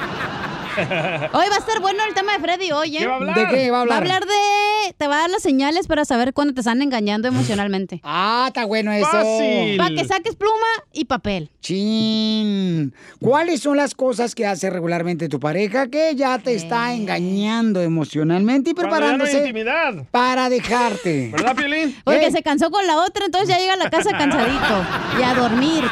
[1.34, 3.00] Hoy va a estar bueno el tema de Freddy hoy, ¿eh?
[3.00, 3.36] ¿Qué va a hablar?
[3.36, 3.94] ¿De qué va a hablar?
[3.94, 4.94] Va a hablar de...
[4.98, 8.02] Te va a dar las señales para saber cuándo te están engañando emocionalmente.
[8.10, 9.08] Ah, está bueno eso.
[9.10, 9.78] Fácil.
[9.78, 11.52] Para que saques pluma y papel.
[11.62, 12.94] Chin.
[13.20, 18.72] ¿Cuáles son las cosas que hace regularmente tu pareja que ya te está engañando emocionalmente
[18.72, 19.94] y no preparándose intimidad.
[20.12, 21.30] para dejarte?
[21.34, 21.96] ¿Verdad, Piolín?
[22.04, 22.32] Porque ¿Eh?
[22.32, 24.86] se cansó con la otra, entonces ya llega a la casa cansadito.
[25.20, 25.84] Y a dormir.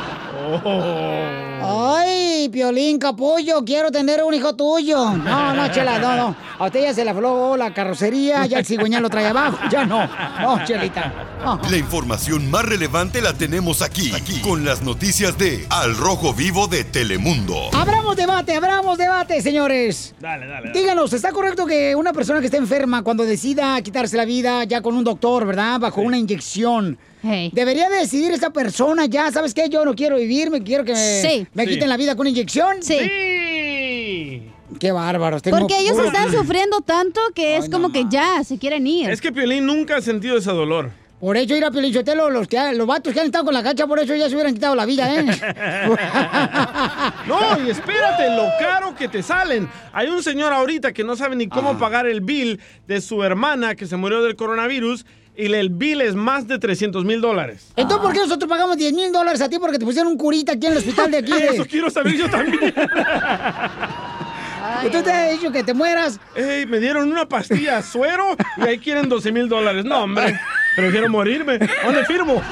[1.68, 5.12] Ay, Piolín Capullo, quiero tener un hijo tuyo.
[5.12, 6.36] No, no, chela, no, no.
[6.60, 9.58] A usted ya se le aflojó la carrocería, ya el cigüeñal lo trae abajo.
[9.72, 10.08] Ya no.
[10.42, 11.12] No, chelita.
[11.44, 11.60] No.
[11.70, 16.68] La información más relevante la tenemos aquí, aquí, con las noticias de Al Rojo Vivo
[16.68, 17.70] de Telemundo.
[17.74, 20.16] Abramos debate, abramos debate, señores.
[20.20, 20.70] Dale, dale.
[20.70, 20.80] dale.
[20.80, 24.82] Díganos, ¿está correcto que una persona que esté enferma cuando decida quitarse la vida ya
[24.82, 25.80] con un doctor, ¿verdad?
[25.80, 26.98] Bajo una inyección.
[27.52, 29.70] ¿Debería decidir esa persona ya, ¿sabes qué?
[29.70, 31.48] Yo no quiero vivir, me quiero que me, Sí.
[31.54, 31.70] me Sí.
[31.72, 32.78] quiten la vida con una inyección?
[32.82, 32.98] Sí.
[33.00, 34.44] Sí.
[34.80, 35.42] Qué bárbaros.
[35.42, 39.10] tengo Porque ellos están sufriendo tanto que es como que ya se quieren ir.
[39.10, 40.92] Es que Piolín nunca ha sentido ese dolor.
[41.20, 43.88] Por eso ir a Piolichotelo, los, que, los vatos que han estado con la cacha,
[43.88, 45.26] por eso ya se hubieran quitado la vida, ¿eh?
[47.28, 49.70] No, y espérate, lo caro que te salen.
[49.94, 53.76] Hay un señor ahorita que no sabe ni cómo pagar el bill de su hermana
[53.76, 55.06] que se murió del coronavirus
[55.38, 57.68] y el bill es más de 300 mil dólares.
[57.76, 60.54] Entonces, ¿por qué nosotros pagamos 10 mil dólares a ti porque te pusieron un curita
[60.54, 61.32] aquí en el hospital de aquí?
[61.42, 62.74] de- Eso quiero saber yo también.
[64.84, 66.20] Entonces te he dicho que te mueras.
[66.36, 69.86] Ey, me dieron una pastilla suero y ahí quieren 12 mil dólares.
[69.86, 70.40] No, hombre,
[70.76, 71.60] prefiero morirme.
[71.84, 72.42] ¿Dónde firmo?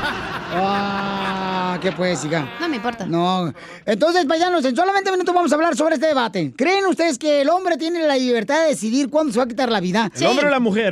[0.56, 2.48] Ah, ¿qué pues, hija?
[2.60, 3.06] No me importa.
[3.06, 3.52] No.
[3.84, 6.52] Entonces, paisanos, en solamente minutos vamos a hablar sobre este debate.
[6.56, 9.72] ¿Creen ustedes que el hombre tiene la libertad de decidir cuándo se va a quitar
[9.72, 10.12] la vida?
[10.14, 10.24] Sí.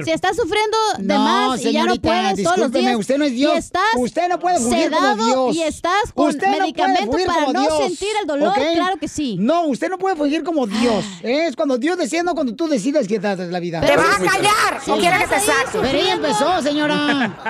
[0.04, 2.98] Si estás sufriendo de No, más y ya no puedes todos los discúlpeme, días.
[2.98, 3.54] usted no es Dios.
[3.54, 5.56] Y estás Usted no puede fungir como Dios.
[5.56, 8.54] Y estás con Usted no medicamento fungir para no Dios, sentir el dolor.
[8.54, 9.36] Claro que sí.
[9.38, 11.04] No, usted no puede fungir como Dios.
[11.22, 11.46] ¿eh?
[11.46, 13.80] Es cuando Dios decide, no cuando tú decides quitarte la vida.
[13.80, 15.78] ¿Te vas a callar o quieres que te saque?
[15.80, 17.38] Pero ella empezó, señora.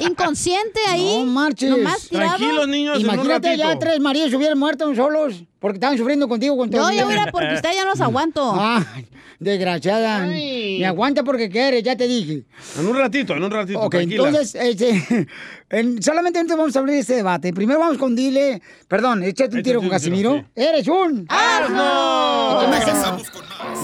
[0.00, 1.04] Inconsciente ahí.
[1.18, 1.70] No marches.
[1.70, 2.98] Nomás tirado.
[2.98, 6.56] Imagínate ya tres maridos se hubieran muerto solos porque estaban sufriendo contigo.
[6.56, 7.06] Con No, todo ya día.
[7.06, 8.54] hubiera, porque usted ya no los aguanto.
[8.58, 9.06] Ay,
[9.38, 10.26] desgraciada.
[10.26, 12.44] Me aguanta porque quiere, ya te dije.
[12.78, 13.80] En un ratito, en un ratito.
[13.80, 14.28] Ok, tranquila.
[14.28, 15.26] entonces, este,
[15.70, 17.52] en- solamente entonces vamos a abrir este debate.
[17.52, 20.44] Primero vamos con Dile, perdón, échate un tiro con Casimiro.
[20.54, 22.60] ¡Eres un ¡Asno!
[22.60, 23.30] ¿Qué me hace, Regresamos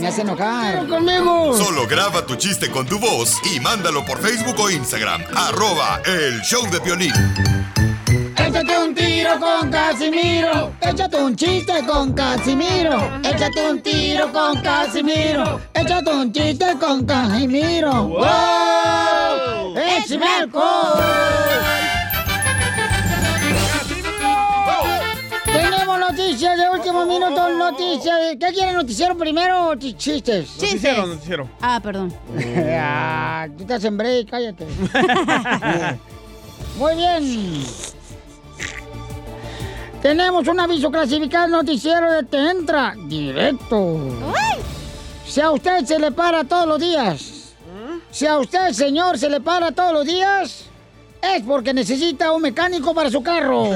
[0.00, 0.87] me hace enojar.
[0.88, 1.57] conmigo!
[1.57, 5.22] Solo graba tu chiste con tu voz y mándalo por Facebook o Instagram.
[5.35, 7.12] Arroba El Show de Violín.
[8.37, 10.72] Échate un tiro con Casimiro.
[10.81, 13.20] Échate un chiste con Casimiro.
[13.22, 15.61] Échate un tiro con Casimiro.
[15.74, 18.09] Échate un chiste con Casimiro.
[18.09, 19.76] ¡Wow!
[19.76, 21.02] ¡Échame alcohol!
[25.44, 26.52] Tenemos noticias
[26.92, 28.18] de último minuto, noticias.
[28.38, 30.50] ¿Qué quieren noticiero primero o ch- chistes?
[30.57, 31.48] Noticiero, noticiero.
[31.61, 32.12] Ah, perdón.
[32.85, 34.66] Ah, tú estás en break, cállate.
[36.78, 37.64] Muy bien.
[40.00, 43.98] Tenemos un aviso clasificado noticiero de Te Entra Directo.
[45.26, 47.52] Si a usted se le para todos los días,
[48.11, 50.64] si a usted, señor, se le para todos los días,
[51.22, 53.66] es porque necesita un mecánico para su carro.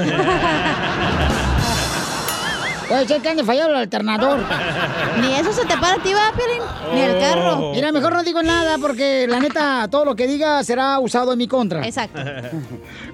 [2.87, 4.39] Puede ser que ande fallado el alternador.
[5.21, 6.61] Ni eso se te para a ti, va, Piolín.
[6.93, 7.71] Ni el carro.
[7.73, 11.37] Mira, mejor no digo nada porque la neta, todo lo que diga será usado en
[11.37, 11.85] mi contra.
[11.85, 12.21] Exacto.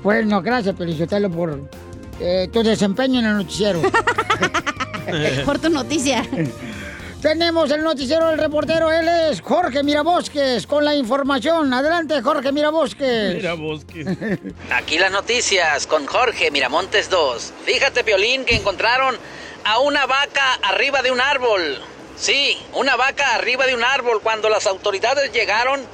[0.03, 1.69] Bueno, gracias, Pelizotelo, por
[2.19, 3.81] eh, tu desempeño en el noticiero.
[5.45, 6.25] por tu noticia.
[7.21, 11.73] Tenemos el noticiero del reportero, él es Jorge Mirabosques con la información.
[11.73, 13.35] Adelante, Jorge Mirabosques.
[13.35, 14.37] Mira vos que...
[14.73, 17.53] Aquí las noticias con Jorge Miramontes 2.
[17.63, 19.15] Fíjate, Piolín, que encontraron
[19.63, 21.81] a una vaca arriba de un árbol.
[22.17, 24.21] Sí, una vaca arriba de un árbol.
[24.21, 25.85] Cuando las autoridades llegaron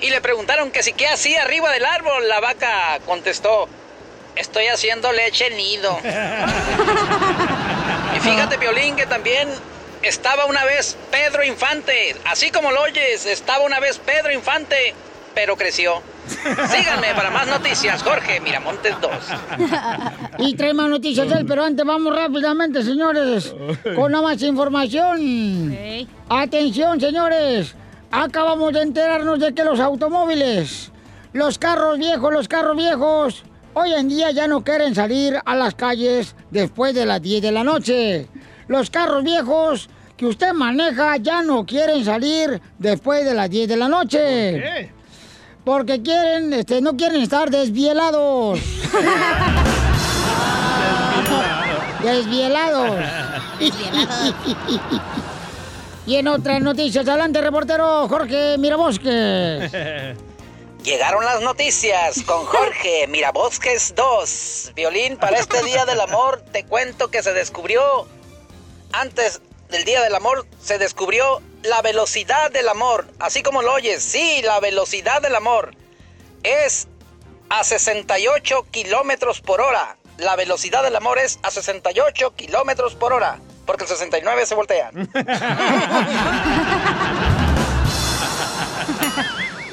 [0.00, 3.68] y le preguntaron que si qué hacía arriba del árbol, la vaca contestó,
[4.36, 5.98] estoy haciendo leche nido.
[8.14, 9.48] Y fíjate, Piolín, que también
[10.02, 12.16] estaba una vez Pedro Infante.
[12.24, 14.94] Así como lo estaba una vez Pedro Infante,
[15.34, 16.02] pero creció.
[16.26, 19.10] Síganme para más noticias, Jorge Miramontes 2.
[20.38, 23.54] Y trae más noticias él, pero antes vamos rápidamente, señores,
[23.96, 25.76] con nada más información.
[26.28, 27.74] Atención, señores.
[28.10, 30.92] Acabamos de enterarnos de que los automóviles,
[31.32, 33.42] los carros viejos, los carros viejos,
[33.72, 37.52] hoy en día ya no quieren salir a las calles después de las 10 de
[37.52, 38.28] la noche.
[38.68, 43.76] Los carros viejos que usted maneja ya no quieren salir después de las 10 de
[43.76, 44.90] la noche.
[45.64, 48.58] Porque quieren, este, no quieren estar desvielados.
[52.02, 52.98] Desvielados.
[56.06, 60.16] y en otras noticias, adelante, reportero Jorge Mirabosque.
[60.82, 64.72] Llegaron las noticias con Jorge Mirabosques 2.
[64.74, 68.08] Violín, para este Día del Amor te cuento que se descubrió,
[68.90, 73.06] antes del Día del Amor, se descubrió la velocidad del amor.
[73.18, 75.74] Así como lo oyes, sí, la velocidad del amor
[76.42, 76.88] es
[77.48, 79.96] a 68 kilómetros por hora.
[80.18, 84.90] la velocidad del amor es a 68 kilómetros por hora, porque el 69 se voltea.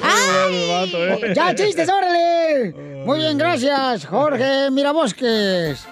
[0.02, 2.72] Oh, Ya, chistes, órale.
[3.04, 5.86] Muy bien, gracias, Jorge Mirabosques.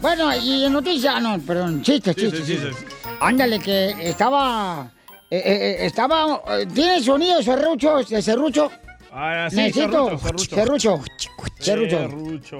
[0.00, 2.46] Bueno, y en noticias, no, perdón, chistes, chistes.
[2.46, 2.86] Chistes, chistes.
[3.20, 4.90] Ándale, que estaba.
[5.36, 6.42] Eh, eh, eh, estaba.
[6.48, 8.02] eh, ¿Tiene sonido serrucho?
[8.04, 8.70] ¿De serrucho?
[9.12, 10.18] Ah, sí, Necesito.
[10.18, 11.00] serrucho, Serrucho.
[11.58, 11.98] Serrucho.
[11.98, 12.58] Serrucho.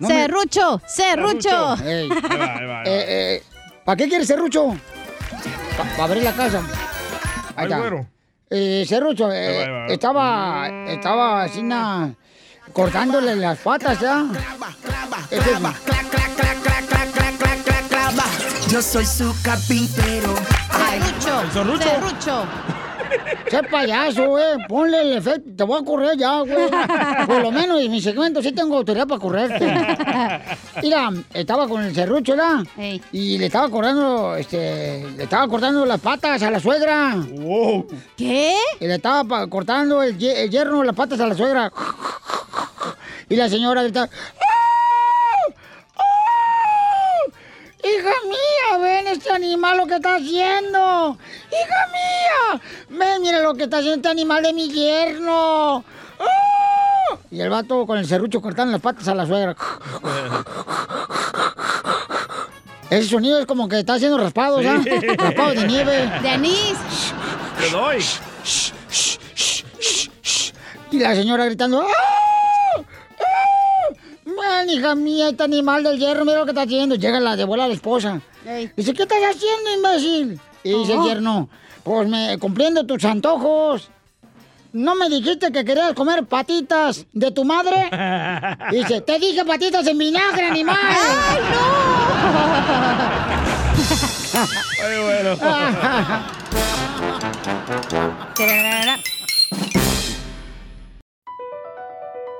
[0.00, 1.76] No me- Serrucho, serrucho.
[1.84, 2.08] Eh,
[2.86, 3.42] eh,
[3.84, 4.76] ¿Para qué quieres serrucho?
[5.76, 6.62] Para abrir la casa.
[7.56, 8.06] Ahí está.
[8.50, 9.92] Eh, serrucho, eh, Ahí va, ahí va.
[9.92, 12.14] estaba, estaba así na-
[12.72, 14.24] cortándole las patas, ¿ya?
[15.30, 15.58] Este es-
[18.68, 20.34] Yo soy su carpintero.
[20.70, 21.40] Serrucho.
[21.40, 21.82] ¿El serrucho?
[21.82, 22.44] Serrucho.
[23.50, 24.58] ¡Qué payaso, eh!
[24.68, 25.50] Ponle el efecto.
[25.56, 26.68] Te voy a correr ya, güey.
[27.26, 29.66] Por lo menos en mi segmento sí tengo autoridad para correrte.
[30.82, 32.66] Mira, estaba con el serrucho, ¿verdad?
[33.12, 37.16] Y le estaba cortando, este, le estaba cortando las patas a la suegra.
[38.16, 38.54] ¿Qué?
[38.80, 41.72] Y le estaba cortando el, el yerno las patas a la suegra.
[43.30, 45.52] Y la señora gritaba, ¡Ah!
[45.96, 46.02] ¡Ah!
[47.82, 51.16] ¡Hija mía, ven este animal lo que está haciendo!
[51.48, 52.60] ¡Hija mía!
[52.88, 55.84] ¡Ven, mira lo que está haciendo este animal de mi yerno!
[56.18, 57.18] ¡Ah!
[57.30, 59.56] Y el vato con el serrucho cortando las patas a la suegra.
[62.90, 64.80] Ese sonido es como que está haciendo raspados, ¿ah?
[64.82, 64.90] Sí.
[64.90, 66.10] Raspados de nieve.
[66.22, 66.78] De anís.
[67.60, 68.04] Te doy.
[70.90, 72.17] Y la señora gritando, ¡Ah!
[74.68, 76.94] Hija mía, este animal del hierro, mira lo que está haciendo.
[76.94, 78.20] Llega la de vuela la esposa.
[78.76, 80.40] Dice, ¿qué estás haciendo, imbécil?
[80.64, 81.08] Y dice el Ajá.
[81.08, 81.48] yerno,
[81.82, 83.90] pues me cumpliendo tus antojos.
[84.72, 87.88] ¿No me dijiste que querías comer patitas de tu madre?
[88.70, 90.76] Dice, te dije patitas en vinagre, animal.
[91.24, 91.38] ¡Ay,
[94.84, 95.36] Ay, bueno.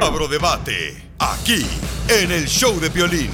[0.00, 1.66] Abro debate aquí
[2.08, 3.30] en el show de Piolín.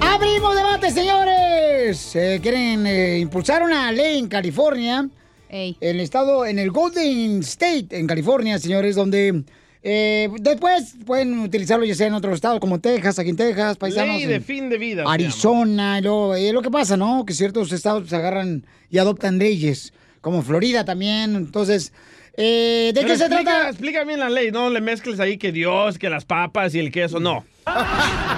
[0.00, 2.16] ¡Abrimos debate, señores!
[2.16, 5.06] Eh, quieren eh, impulsar una ley en California,
[5.50, 9.44] en el estado, en el Golden State, en California, señores, donde
[9.82, 14.16] eh, después pueden utilizarlo ya sea en otros estados como Texas, aquí en Texas, paisanos.
[14.16, 15.04] Ley de en fin de vida.
[15.06, 17.26] Arizona, y luego, eh, lo que pasa, ¿no?
[17.26, 21.36] Que ciertos estados se agarran y adoptan leyes, como Florida también.
[21.36, 21.92] Entonces,
[22.36, 23.68] eh, ¿de Pero qué se explica- trata?
[23.70, 26.90] Explica bien la ley, no le mezcles ahí que Dios, que las papas y el
[26.90, 27.44] queso, no.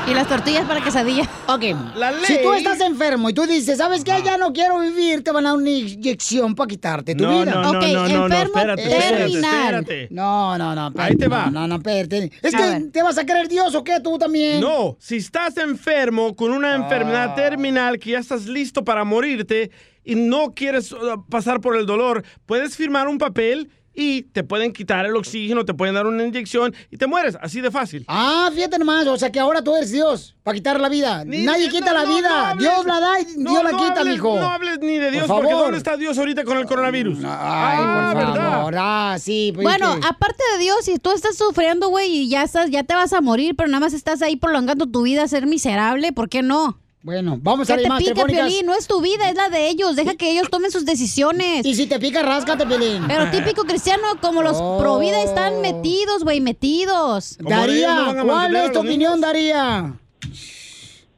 [0.07, 1.25] Y las tortillas para quesadilla.
[1.49, 1.65] Ok.
[1.97, 2.21] La ley...
[2.27, 4.13] Si tú estás enfermo y tú dices, ¿sabes qué?
[4.25, 7.53] Ya no quiero vivir, te van a dar una inyección para quitarte tu No, vida.
[7.55, 9.55] no, no, Ok, no, no, no, enfermo espérate, espérate, terminal.
[9.65, 10.09] espérate.
[10.13, 10.93] No, no, no.
[11.03, 11.47] Ahí te va.
[11.47, 12.31] No, no, no, espérate.
[12.41, 12.91] Es A que ver.
[12.93, 14.61] te vas a creer Dios o qué tú también.
[14.61, 19.73] No, si estás enfermo con una enfermedad terminal que ya estás listo para morirte
[20.05, 24.73] y no quieres uh, pasar por el dolor, puedes firmar un papel y te pueden
[24.75, 28.05] quitar el oxígeno, te pueden dar una inyección y te mueres, así de fácil.
[28.07, 31.25] Ah, fíjate nomás, o sea que ahora tú eres Dios para quitar la vida.
[31.25, 34.39] Nadie quita la vida, Dios la da y No, Dios la no quita, hables- mijo.
[34.39, 35.65] No hables ni de Dios, Por porque favor.
[35.65, 37.19] ¿dónde está Dios ahorita con el coronavirus?
[37.21, 38.51] Ay, ah, por ¿verdad?
[38.53, 38.75] favor.
[38.79, 39.53] Ah, sí.
[39.55, 42.95] pues, Bueno, aparte de Dios, si tú estás sufriendo, güey, y ya estás, ya te
[42.95, 46.29] vas a morir, pero nada más estás ahí prolongando tu vida a ser miserable, ¿por
[46.29, 46.79] qué no?
[47.07, 48.49] Bueno, vamos a llamadas pica, telefónicas.
[48.49, 49.95] Piolín, no es tu vida, es la de ellos.
[49.95, 51.64] Deja que ellos tomen sus decisiones.
[51.64, 53.05] Y si te pica, ráscate, Piolín.
[53.07, 54.79] Pero típico cristiano, como los Oh.
[54.81, 57.38] pro vida están metidos, güey, metidos.
[57.38, 59.95] Daría, ¿cuál es tu opinión, Daría?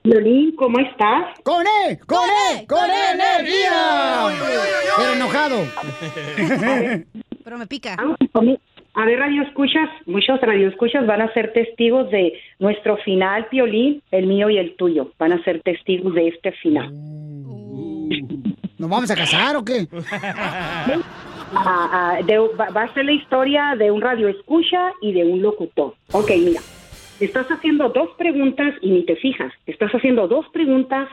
[0.04, 1.40] Violín, ¿cómo estás?
[1.42, 1.98] ¡Con E!
[2.04, 2.20] ¡Con
[2.52, 2.66] E!
[2.66, 4.26] ¡Con E energía!
[4.94, 5.56] Pero enojado.
[7.44, 7.96] Pero me pica.
[7.98, 8.60] Aunque,
[9.00, 14.02] A ver, radio escuchas, muchos radio escuchas van a ser testigos de nuestro final, Piolín,
[14.10, 15.12] el mío y el tuyo.
[15.20, 16.90] Van a ser testigos de este final.
[18.76, 19.86] ¿Nos vamos a casar o qué?
[21.50, 21.88] Ah,
[22.20, 25.40] ah, de- va, va a ser la historia de un radio escucha y de un
[25.40, 25.94] locutor.
[26.12, 26.60] Ok, mira,
[27.20, 29.50] estás haciendo dos preguntas y ni te fijas.
[29.66, 31.08] Estás haciendo dos preguntas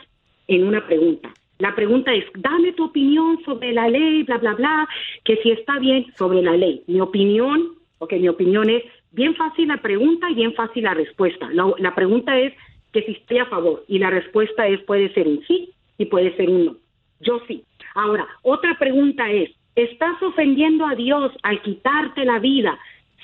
[0.49, 1.29] en una pregunta.
[1.59, 4.89] La pregunta es, dame tu opinión sobre la ley, bla, bla, bla,
[5.23, 6.83] que si está bien sobre la ley.
[6.87, 11.49] Mi opinión, ok, mi opinión es bien fácil la pregunta y bien fácil la respuesta.
[11.53, 12.53] La, la pregunta es
[12.91, 16.35] que si estoy a favor y la respuesta es puede ser un sí y puede
[16.35, 16.77] ser un no.
[17.21, 17.63] Yo sí.
[17.93, 22.77] Ahora, otra pregunta es, ¿estás ofendiendo a Dios al quitarte la vida?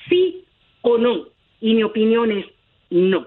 [0.08, 0.44] ¿Sí
[0.80, 1.26] o no?
[1.60, 2.46] Y mi opinión es
[2.90, 3.26] no.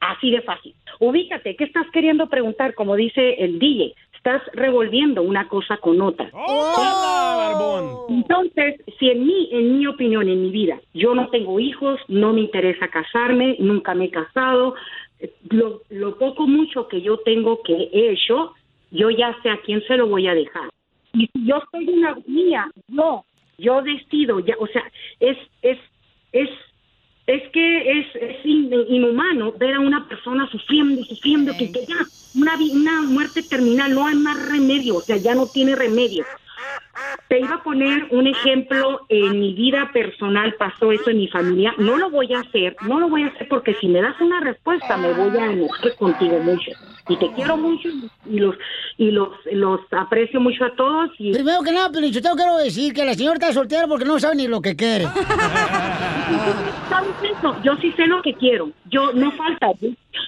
[0.00, 0.74] Así de fácil.
[1.00, 2.74] Ubícate, ¿qué estás queriendo preguntar?
[2.74, 6.30] Como dice el DJ, estás revolviendo una cosa con otra.
[8.08, 12.32] Entonces, si en mí, en mi opinión, en mi vida, yo no tengo hijos, no
[12.32, 14.74] me interesa casarme, nunca me he casado,
[15.50, 18.52] lo, lo poco mucho que yo tengo que he hecho,
[18.90, 20.70] yo ya sé a quién se lo voy a dejar.
[21.12, 23.24] Y si yo en una mía, yo,
[23.58, 24.82] yo decido, ya, o sea,
[25.20, 25.78] es, es,
[26.32, 26.50] es,
[27.26, 32.08] es que es, es in- inhumano ver a una persona sufriendo, sufriendo, que, que ya,
[32.34, 36.24] una, una muerte terminal, no hay más remedio, o sea, ya no tiene remedio.
[37.28, 41.74] Te iba a poner un ejemplo, en mi vida personal pasó eso en mi familia,
[41.78, 44.40] no lo voy a hacer, no lo voy a hacer porque si me das una
[44.40, 46.70] respuesta me voy a enojar contigo mucho.
[47.08, 47.88] Y te quiero mucho
[48.24, 48.56] y los
[48.98, 51.10] y los, los aprecio mucho a todos.
[51.18, 51.32] Y...
[51.32, 54.18] Primero que nada, pero yo tengo quiero decir que la señora está soltera porque no
[54.18, 55.04] sabe ni lo que quiere.
[56.88, 57.56] ¿Sabes eso?
[57.62, 58.70] Yo sí sé lo que quiero.
[58.86, 59.68] Yo no falta,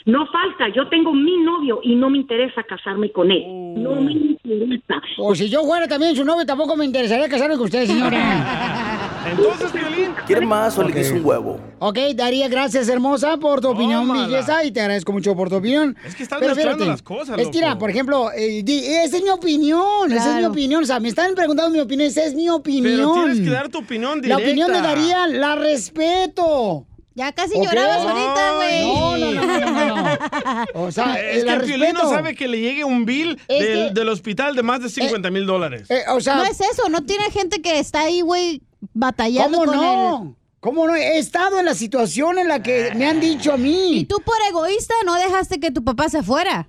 [0.07, 0.69] no falta.
[0.75, 3.45] Yo tengo mi novio y no me interesa casarme con él.
[3.77, 5.01] No me interesa.
[5.19, 9.05] O si yo fuera también su novio, tampoco me interesaría casarme con usted, señora.
[9.31, 10.13] Entonces, Piolín.
[10.27, 11.61] ¿Quiere más o le un huevo?
[11.81, 15.97] Ok, Daría, gracias, hermosa, por tu opinión, belleza, y te agradezco mucho por tu opinión.
[16.05, 18.65] Es que estás mezclando las cosas, Es que, mira, por ejemplo, eh,
[19.05, 20.83] esa es mi opinión, esa es mi opinión.
[20.83, 22.97] O sea, me están preguntando mi opinión, esa es mi opinión.
[22.97, 24.89] Pero tienes que dar tu opinión La opinión de directa.
[24.89, 26.87] Daría, la respeto.
[27.19, 27.65] Ya casi ¿Ok?
[27.65, 28.87] llorabas ahorita, güey.
[28.87, 30.65] No, no, no, no, no, no.
[30.87, 32.11] O sea, es eh, que Piolín no respeto.
[32.11, 35.45] sabe que le llegue un bill del, que- del hospital de más de 50 mil
[35.45, 35.89] dólares.
[35.91, 38.63] no es eso, no tiene gente que está ahí, güey,
[38.95, 40.23] batallando ¿Cómo con no?
[40.29, 40.35] él.
[40.61, 40.95] ¿Cómo no?
[40.95, 43.99] He estado en la situación en la que me han dicho a mí.
[43.99, 46.69] Y tú por egoísta no dejaste que tu papá se fuera.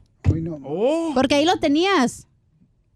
[0.63, 1.11] Oh.
[1.13, 2.27] Porque ahí lo tenías.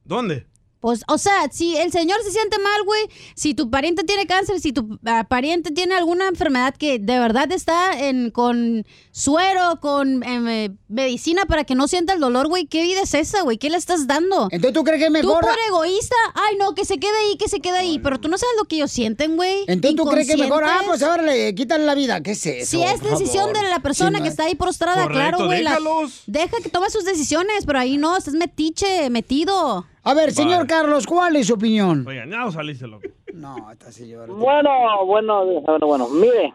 [0.03, 0.47] ¿Dónde?
[0.83, 3.03] Pues, o sea, si el señor se siente mal, güey,
[3.35, 7.49] si tu pariente tiene cáncer, si tu ah, pariente tiene alguna enfermedad que de verdad
[7.53, 12.65] está en, con suero, con em, eh, medicina para que no sienta el dolor, güey,
[12.65, 13.57] ¿qué vida es esa, güey?
[13.57, 14.49] ¿Qué le estás dando?
[14.51, 15.39] Entonces, ¿tú crees que es mejor?
[15.39, 18.27] Tú por egoísta, ay, no, que se quede ahí, que se quede ahí, pero tú
[18.27, 19.63] no sabes lo que ellos sienten, güey.
[19.67, 20.65] Entonces, ¿tú crees que mejor?
[20.65, 22.19] Ah, pues ahora le quitan la vida.
[22.19, 22.71] ¿Qué es eso?
[22.71, 23.61] Si es decisión favor?
[23.63, 25.63] de la persona Sí, que está ahí prostrada, Correcto, claro, güey.
[25.63, 25.79] la-.
[26.27, 29.85] Deja que tome sus decisiones, pero ahí no, estás metiche, metido.
[30.05, 32.05] A ver, señor Carlos, ¿cuál es su opinión?
[32.05, 33.07] Oiga, no saliste loco.
[33.33, 36.53] No, está así Bueno, bueno, bueno, bueno, mire,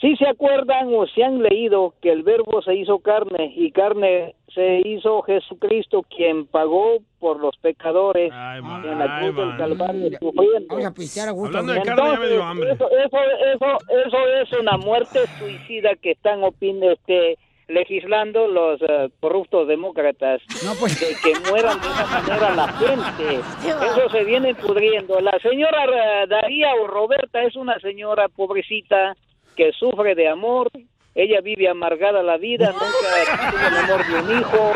[0.00, 4.34] si se acuerdan o si han leído que el verbo se hizo carne y carne
[4.54, 10.66] se hizo Jesucristo quien pagó por los pecadores en la cruz del Calvario sufriendo.
[10.68, 11.58] Vamos a pistear a gusto.
[11.58, 12.72] Hablando de carne, ya me dio hambre.
[12.72, 13.16] Eso, eso,
[13.54, 13.66] eso,
[14.06, 17.38] eso es una muerte suicida que están opin este,
[17.70, 23.40] legislando los eh, corruptos demócratas de que mueran de esa manera la gente.
[23.86, 25.20] Eso se viene pudriendo.
[25.20, 29.16] La señora eh, Daría o Roberta es una señora pobrecita
[29.56, 30.68] que sufre de amor.
[31.14, 34.72] Ella vive amargada la vida, nunca tuvo el amor de un hijo.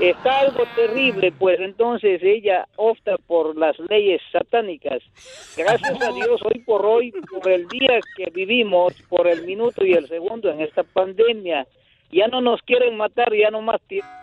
[0.00, 5.02] Está algo terrible, pues entonces ella opta por las leyes satánicas.
[5.58, 9.92] Gracias a Dios, hoy por hoy, por el día que vivimos, por el minuto y
[9.92, 11.66] el segundo en esta pandemia,
[12.12, 13.80] ya no nos quieren matar, ya no más.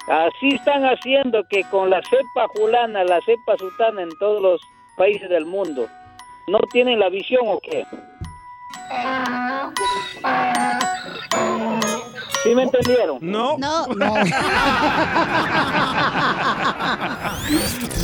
[0.08, 4.62] Así están haciendo que con la cepa julana, la cepa sutana en todos los
[4.98, 5.88] países del mundo.
[6.48, 7.86] ¿No tienen la visión o qué?
[12.44, 13.18] ¿Sí me entendieron?
[13.22, 13.58] No.
[13.58, 13.86] No.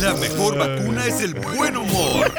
[0.00, 2.32] La mejor vacuna es el buen humor.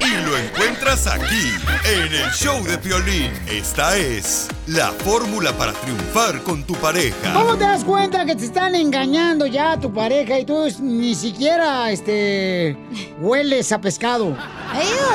[0.00, 1.52] Y lo encuentras aquí,
[1.84, 3.32] en el show de Piolín.
[3.48, 7.32] Esta es la fórmula para triunfar con tu pareja.
[7.32, 11.90] ¿Cómo te das cuenta que te están engañando ya tu pareja y tú ni siquiera
[11.90, 12.76] este
[13.18, 14.36] hueles a pescado?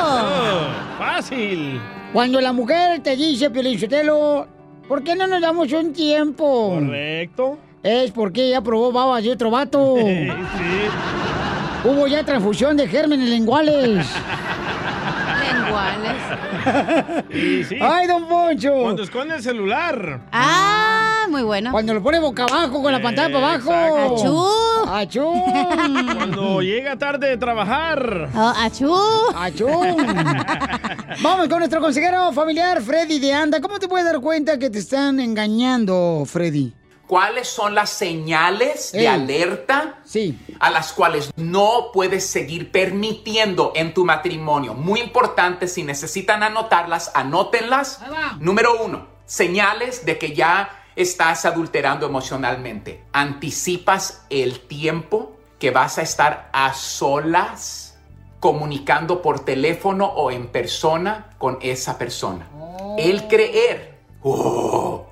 [0.01, 1.80] Oh, fácil.
[2.14, 4.47] Cuando la mujer te dice, Pelichotelo,
[4.88, 6.76] ¿por qué no nos damos un tiempo?
[6.76, 7.58] Correcto.
[7.84, 9.95] Es porque ella probó babas de otro vato.
[9.97, 10.28] sí.
[11.84, 14.05] Hubo ya transfusión de gérmenes linguales.
[17.68, 17.78] Sí.
[17.82, 18.74] ¡Ay, don Poncho!
[18.84, 20.22] Cuando esconde el celular.
[20.32, 21.72] Ah, muy bueno.
[21.72, 24.15] Cuando lo pone boca abajo, con la pantalla para abajo.
[24.15, 24.89] Achú.
[24.89, 25.34] ¡Achú!
[26.15, 28.30] Cuando llega tarde de trabajar.
[28.36, 28.95] Oh, achú.
[29.36, 29.68] ¡Achú!
[31.22, 33.59] Vamos con nuestro consejero familiar, Freddy de Anda.
[33.59, 36.74] ¿Cómo te puedes dar cuenta que te están engañando, Freddy?
[37.08, 39.05] ¿Cuáles son las señales de Ey.
[39.08, 40.38] alerta Sí.
[40.60, 44.74] a las cuales no puedes seguir permitiendo en tu matrimonio?
[44.74, 48.01] Muy importante, si necesitan anotarlas, anótenlas.
[48.39, 53.03] Número uno, señales de que ya estás adulterando emocionalmente.
[53.14, 57.97] Anticipas el tiempo que vas a estar a solas
[58.41, 62.47] comunicando por teléfono o en persona con esa persona.
[62.97, 63.97] El creer.
[64.24, 65.07] Oh,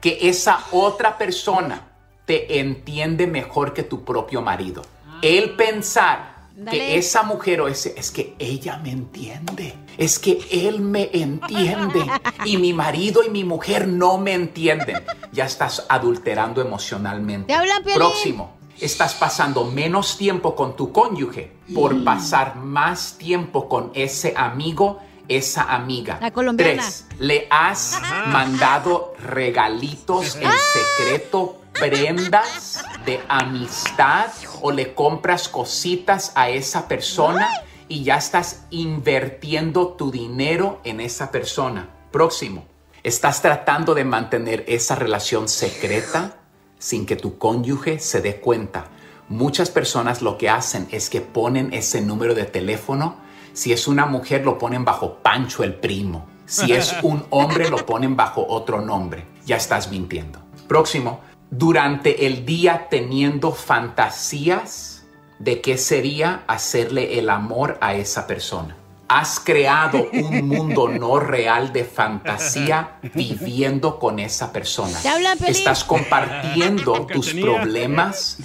[0.00, 1.88] que esa otra persona
[2.24, 4.82] te entiende mejor que tu propio marido.
[5.22, 6.78] El pensar Dale.
[6.78, 12.04] que esa mujer o ese es que ella me entiende, es que él me entiende
[12.44, 15.04] y mi marido y mi mujer no me entienden.
[15.32, 17.48] Ya estás adulterando emocionalmente.
[17.48, 17.98] Te hablan, Piolín.
[17.98, 18.56] Próximo.
[18.80, 25.74] Estás pasando menos tiempo con tu cónyuge por pasar más tiempo con ese amigo, esa
[25.74, 26.18] amiga.
[26.20, 26.82] La colombiana.
[26.82, 34.30] Tres, le has mandado regalitos en secreto, prendas de amistad
[34.62, 37.48] o le compras cositas a esa persona
[37.88, 41.88] y ya estás invirtiendo tu dinero en esa persona.
[42.10, 42.64] Próximo,
[43.02, 46.36] estás tratando de mantener esa relación secreta
[46.78, 48.88] sin que tu cónyuge se dé cuenta.
[49.28, 53.16] Muchas personas lo que hacen es que ponen ese número de teléfono.
[53.56, 56.26] Si es una mujer, lo ponen bajo Pancho el primo.
[56.44, 59.24] Si es un hombre, lo ponen bajo otro nombre.
[59.46, 60.40] Ya estás mintiendo.
[60.68, 61.20] Próximo.
[61.50, 65.06] Durante el día teniendo fantasías
[65.38, 68.76] de qué sería hacerle el amor a esa persona.
[69.08, 74.98] Has creado un mundo no real de fantasía viviendo con esa persona.
[75.46, 78.38] Estás compartiendo tus problemas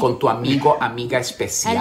[0.00, 1.76] con tu amigo, amiga especial.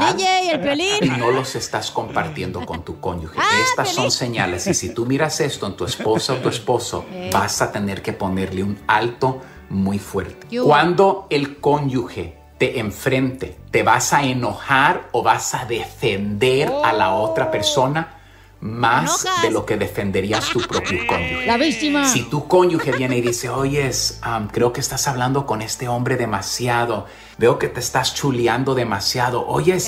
[1.01, 3.39] Y no los estás compartiendo con tu cónyuge.
[3.39, 4.67] Ah, Estas son señales.
[4.67, 7.29] Y si tú miras esto en tu esposa o tu esposo, Eh.
[7.31, 10.47] vas a tener que ponerle un alto muy fuerte.
[10.59, 17.13] Cuando el cónyuge te enfrente, te vas a enojar o vas a defender a la
[17.13, 18.21] otra persona
[18.61, 19.41] más Enojas.
[19.43, 21.45] de lo que defenderías tu propio cónyuge.
[21.45, 22.07] La víctima.
[22.07, 24.19] Si tu cónyuge viene y dice, oyes,
[24.51, 27.05] creo que estás hablando con este hombre demasiado,
[27.37, 29.87] veo que te estás chuleando demasiado, oyes,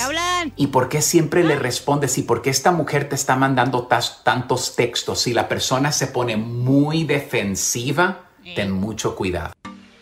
[0.55, 2.18] ¿y por qué siempre le respondes?
[2.18, 3.88] ¿Y por qué esta mujer te está mandando
[4.24, 5.22] tantos textos?
[5.22, 9.53] Si la persona se pone muy defensiva, ten mucho cuidado.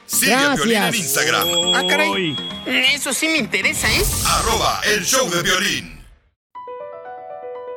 [0.06, 1.48] Sigue a Piolín en Instagram.
[1.74, 2.36] Ah, caray.
[2.94, 4.04] Eso sí me interesa, ¿eh?
[4.28, 5.95] Arroba el show de violín.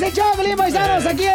[0.00, 1.26] ¡Somos el Choplin, paisanos, aquí!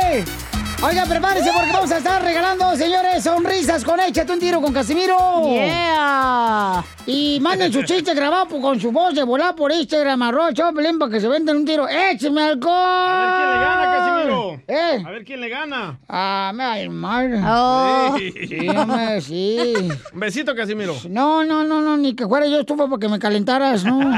[0.83, 5.17] Oiga, prepárense porque vamos a estar regalando, señores, sonrisas con Échate un tiro con Casimiro.
[5.51, 6.83] Yeah.
[7.05, 11.11] Y manden su chiste grabado con su voz de volar por Instagram, arroba Choplin, para
[11.11, 11.87] que se venden un tiro.
[11.87, 12.73] ¡Écheme alcohol!
[12.73, 14.61] A ver quién le gana, Casimiro.
[14.67, 15.03] ¿Eh?
[15.05, 15.99] A ver quién le gana.
[16.09, 17.43] Ah, me va mal.
[17.47, 18.15] Oh.
[18.17, 19.73] Sí, hombre, sí.
[20.13, 20.95] Un besito, Casimiro.
[21.07, 23.99] No, no, no, no, ni que fuera yo estuvo para que me calentaras, no.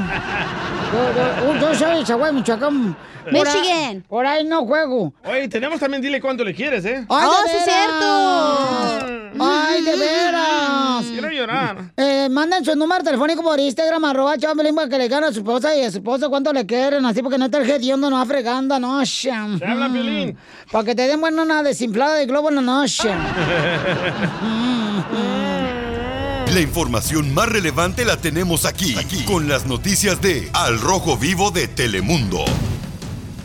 [0.88, 2.96] Yo, yo, yo soy de Chihuahua, Michoacán.
[3.32, 4.04] Michigan.
[4.08, 5.14] Por ahí no juego.
[5.26, 7.06] Oye, tenemos también dile cuánto le quieres, ¿eh?
[7.10, 9.24] ¡Ay, Oh, sí es cierto.
[9.40, 11.06] ¡Ay, de veras!
[11.12, 11.92] Quiero llorar.
[11.98, 15.40] Eh, manden su número telefónico por Instagram, arroba Choplin, para que le gane a su
[15.40, 18.18] esposa y a su esposa cuánto le quieren, así porque no está el hediondo, no
[18.18, 19.60] va fregando, no, sham.
[19.60, 20.38] Te habla, Piolín.
[20.72, 23.10] Para que te den buena una desinflada de globo en la noche.
[26.54, 31.52] La información más relevante la tenemos aquí, aquí, con las noticias de Al Rojo Vivo
[31.52, 32.46] de Telemundo.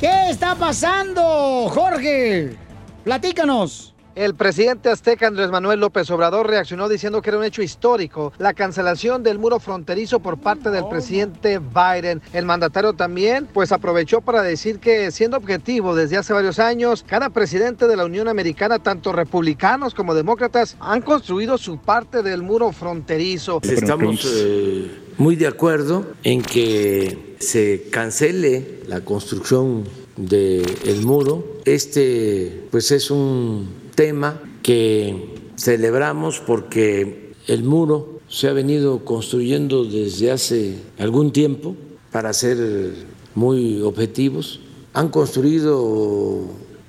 [0.02, 2.56] ¿Qué está pasando, Jorge?
[3.04, 3.94] Platícanos.
[4.16, 8.52] El presidente azteca Andrés Manuel López Obrador reaccionó diciendo que era un hecho histórico la
[8.52, 12.20] cancelación del muro fronterizo por parte del presidente Biden.
[12.32, 17.30] El mandatario también pues aprovechó para decir que siendo objetivo desde hace varios años, cada
[17.30, 22.72] presidente de la Unión Americana, tanto republicanos como demócratas, han construido su parte del muro
[22.72, 23.60] fronterizo.
[23.62, 29.84] Estamos eh, muy de acuerdo en que se cancele la construcción
[30.16, 31.58] del muro.
[31.64, 40.30] Este pues es un tema que celebramos porque el muro se ha venido construyendo desde
[40.30, 41.76] hace algún tiempo
[42.10, 42.92] para ser
[43.34, 44.60] muy objetivos.
[44.94, 46.46] Han construido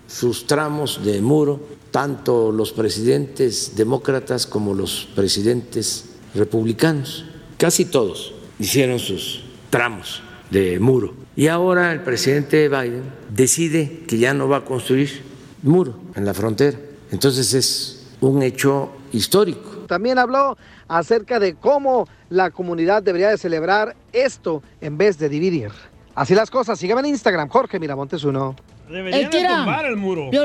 [0.07, 1.59] sus tramos de muro
[1.91, 7.25] tanto los presidentes demócratas como los presidentes republicanos.
[7.63, 11.13] Casi todos hicieron sus tramos de muro.
[11.33, 15.23] Y ahora el presidente Biden decide que ya no va a construir
[15.61, 16.77] muro en la frontera.
[17.09, 19.85] Entonces es un hecho histórico.
[19.87, 20.57] También habló
[20.89, 25.71] acerca de cómo la comunidad debería de celebrar esto en vez de dividir.
[26.15, 26.77] Así las cosas.
[26.77, 28.57] Sígueme en Instagram, Jorge Miramontes uno.
[28.89, 30.29] Deberían de tumbar el muro.
[30.31, 30.43] Yo-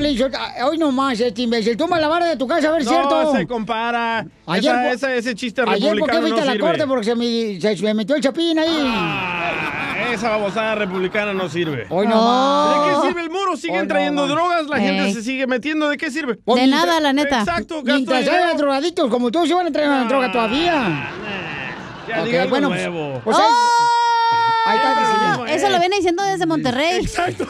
[0.67, 1.77] hoy nomás, este imbécil.
[1.77, 3.33] Toma la vara de tu casa, a ver, no ¿cierto?
[3.37, 4.27] se compara.
[4.47, 6.67] Ayer, Esa- ese chiste Ayer, ¿por qué republicano viste no a la sirve.
[6.67, 6.87] corte?
[6.87, 8.79] Porque se me, se me metió el chapín ahí.
[8.87, 9.53] Ah,
[10.13, 11.87] esa babosada republicana no sirve.
[11.91, 12.87] Hoy nomás.
[12.87, 13.57] ¿De qué sirve el muro?
[13.57, 15.89] Siguen Hoy trayendo drogas, la gente se sigue metiendo.
[15.89, 16.37] ¿De qué sirve?
[16.45, 16.87] Pues mientras-
[17.41, 18.45] Exacto, gasto Mientras dinero.
[18.45, 21.11] haya drogadictos como tú, se van a traer droga todavía.
[22.09, 23.21] Ya Ok, diga algo bueno, pues, nuevo.
[23.25, 23.37] pues,
[24.67, 24.95] Ahí está.
[25.49, 27.01] Oh, Eso lo viene diciendo desde Monterrey.
[27.03, 27.47] Exacto.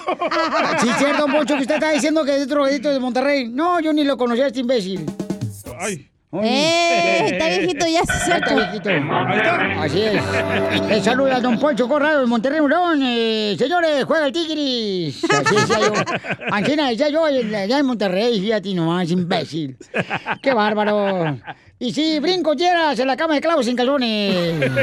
[0.80, 3.48] Sí, cierto, Poncho, que usted está diciendo que es drogadito de Monterrey.
[3.48, 5.04] No, yo ni lo conocía este imbécil.
[5.78, 6.08] Ay.
[6.42, 7.20] ¡Eh!
[7.32, 8.50] Está viejito ya, Ya cierto.
[8.50, 8.90] está viejito.
[9.80, 10.22] Así es.
[10.90, 13.00] Eh, saluda a don Poncho Corrado de Monterrey, León.
[13.02, 15.24] Eh, señores, juega el Tigris.
[15.24, 15.92] Así decía yo.
[16.52, 19.76] Angina, decía yo allá en Monterrey, fíjate nomás, imbécil.
[20.42, 21.38] Qué bárbaro.
[21.80, 24.60] Y sí, brinco tierras en la cama de clavos sin calzones.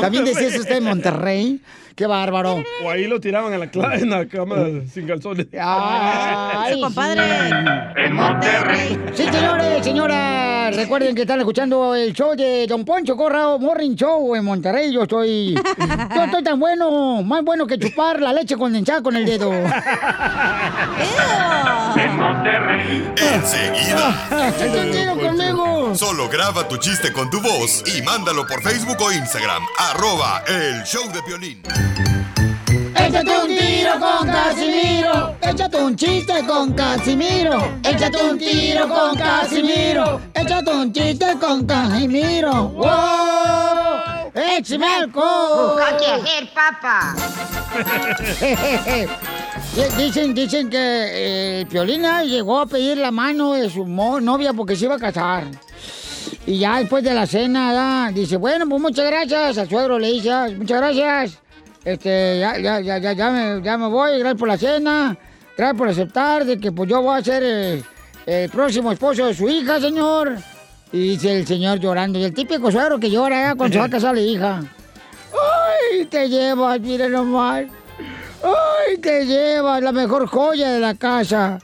[0.00, 1.60] También decía eso usted en Monterrey.
[1.94, 2.62] Qué bárbaro.
[2.84, 4.56] O ahí lo tiraban en la, cla- en la cama
[4.92, 5.46] sin calzones.
[5.60, 7.22] Ay, compadre.
[7.96, 8.98] En Monterrey.
[9.14, 14.34] Sí, señores, señoras, recuerden que están escuchando el show de Don Poncho Corrado Morning Show
[14.34, 14.92] en Monterrey.
[14.92, 15.54] Yo estoy,
[16.14, 19.52] yo estoy tan bueno, más bueno que chupar la leche condensada con el dedo.
[21.96, 23.12] En Monterrey.
[23.34, 24.50] Enseguida.
[24.90, 25.94] Tiro conmigo.
[25.94, 29.62] Solo graba tu chiste con tu voz y mándalo por Facebook o Instagram.
[29.78, 31.62] Arroba el show de Piolín.
[32.94, 35.36] Échate un tiro con Casimiro.
[35.42, 37.78] Échate un chiste con Casimiro.
[37.84, 40.20] Échate un tiro con Casimiro.
[40.34, 42.68] Échate un chiste con Casimiro.
[42.68, 44.32] ¡Wow!
[44.34, 45.78] ¡Échame alcohol!
[46.54, 47.14] papa.
[49.96, 54.84] Dicen, dicen que eh, Piolina llegó a pedir la mano de su novia porque se
[54.84, 55.44] iba a casar.
[56.46, 59.58] Y ya después de la cena, ya, dice, bueno, pues muchas gracias.
[59.58, 61.41] Al suegro le dice, "Ah, muchas gracias.
[61.84, 65.16] Este, ya, ya, ya, ya, ya me, ya me voy, gracias por la cena.
[65.56, 67.82] Gracias por aceptar de que pues yo voy a ser eh,
[68.26, 70.36] el próximo esposo de su hija, señor.
[70.92, 72.18] Y dice el señor llorando.
[72.18, 74.62] Y el típico suegro que llora ya cuando se va a casar la hija.
[75.32, 77.64] ¡Ay, te llevas, mira nomás!
[78.42, 81.58] ¡Ay, te llevas la mejor joya de la casa!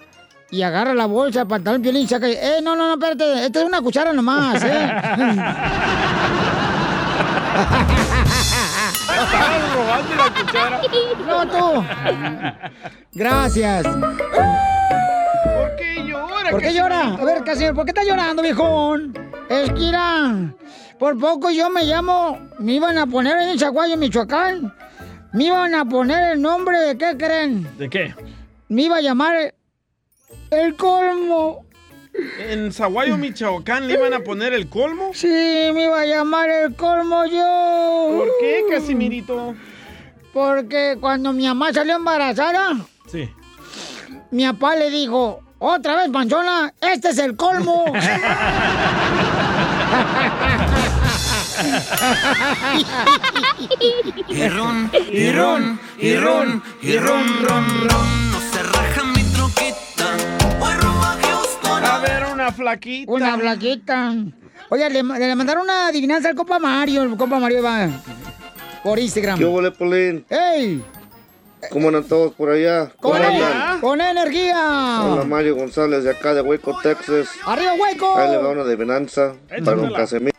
[0.51, 2.27] Y agarra la bolsa, el pantalón, violín, y saca...
[2.29, 3.47] ¡Eh, no, no, no, espérate!
[3.47, 4.93] Esta es una cuchara nomás, ¿eh?
[9.59, 10.81] Estabas robando la cuchara.
[11.27, 11.85] ¡No, tú!
[13.13, 13.87] Gracias.
[13.87, 16.51] ¿Por qué llora?
[16.51, 17.15] ¿Por qué llora?
[17.15, 19.13] A ver, Casimiro, ¿por qué está llorando, viejón?
[19.49, 19.93] Es que,
[20.99, 22.39] por poco yo me llamo...
[22.59, 24.75] Me iban a poner en Zaguayo, Michoacán.
[25.33, 27.69] Me iban a poner el nombre de, ¿qué creen?
[27.79, 28.15] ¿De qué?
[28.69, 29.55] Me iba a llamar
[30.51, 31.65] El Colmo.
[32.39, 35.11] ¿En Zaguayo, Michoacán le iban a poner el colmo?
[35.15, 38.19] Sí, me iba a llamar El Colmo yo.
[38.19, 39.55] ¿Por qué, Casimirito?
[40.33, 42.77] Porque cuando mi mamá salió embarazada,
[43.11, 43.29] Sí.
[44.31, 47.85] mi papá le dijo, otra vez, panchona, este es el colmo.
[54.29, 58.38] Y ron, y ron, y ron, y ron, ron, ron.
[62.49, 63.13] Una flaquita.
[63.13, 64.15] Una flaquita.
[64.71, 67.03] Oye, le, le mandaron una adivinanza al compa Mario.
[67.03, 67.89] El compa Mario va
[68.83, 69.39] por Instagram.
[69.39, 70.25] ¿Qué hubo, Lepolín?
[70.29, 70.83] ¡Ey!
[71.71, 72.93] ¿Cómo andan todos por allá?
[73.01, 73.81] ¿Cómo ¡Con, andan?
[73.81, 75.01] con energía!
[75.05, 77.29] Hola Mario González de acá de Hueco, Texas.
[77.45, 78.17] ¡Arriba, Hueco!
[78.17, 79.93] Ahí le va una de venanza para don.
[79.93, 80.39] Casemiro.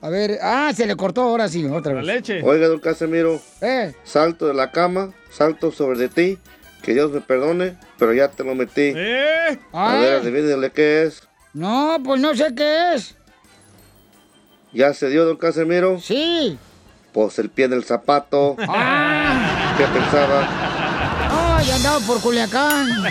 [0.00, 2.04] A ver, ah, se le cortó ahora sí, otra vez.
[2.04, 2.42] leche.
[2.42, 3.40] Oiga, don Casemiro.
[3.60, 3.94] Eh.
[4.04, 6.38] Salto de la cama, salto sobre de ti.
[6.82, 8.94] Que Dios me perdone, pero ya te lo metí.
[9.72, 11.26] A ver, adivínele qué es.
[11.56, 13.16] No, pues no sé qué es.
[14.74, 15.98] ¿Ya se dio, don Casemiro?
[15.98, 16.58] Sí.
[17.14, 18.56] Pues el pie del zapato.
[18.68, 19.74] Ah.
[19.78, 20.46] ¿Qué pensaba?
[21.56, 23.04] Ay, andaba por Culiacán.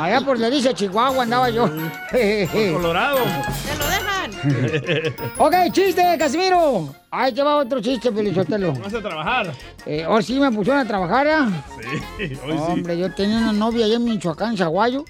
[0.00, 1.68] Allá por le dice Chihuahua andaba yo.
[1.68, 3.18] Por Colorado.
[3.64, 5.14] ¡Se lo dejan!
[5.38, 6.92] ok, chiste, Casimiro.
[7.12, 8.72] Ahí te va otro chiste, Pelichotelo.
[8.72, 9.52] Vamos a trabajar.
[9.86, 11.48] Eh, ahora sí me pusieron a trabajar, ¿ah?
[12.18, 12.64] Sí, hoy sí.
[12.66, 15.04] Hombre, yo tenía una novia allá en Michoacán, Zaguayo,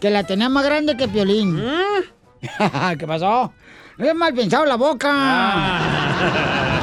[0.00, 1.56] que la tenía más grande que Piolín.
[1.56, 2.96] ¿Mm?
[2.98, 3.52] ¿Qué pasó?
[3.98, 5.08] No es mal pensado la boca.
[5.12, 6.80] Ah.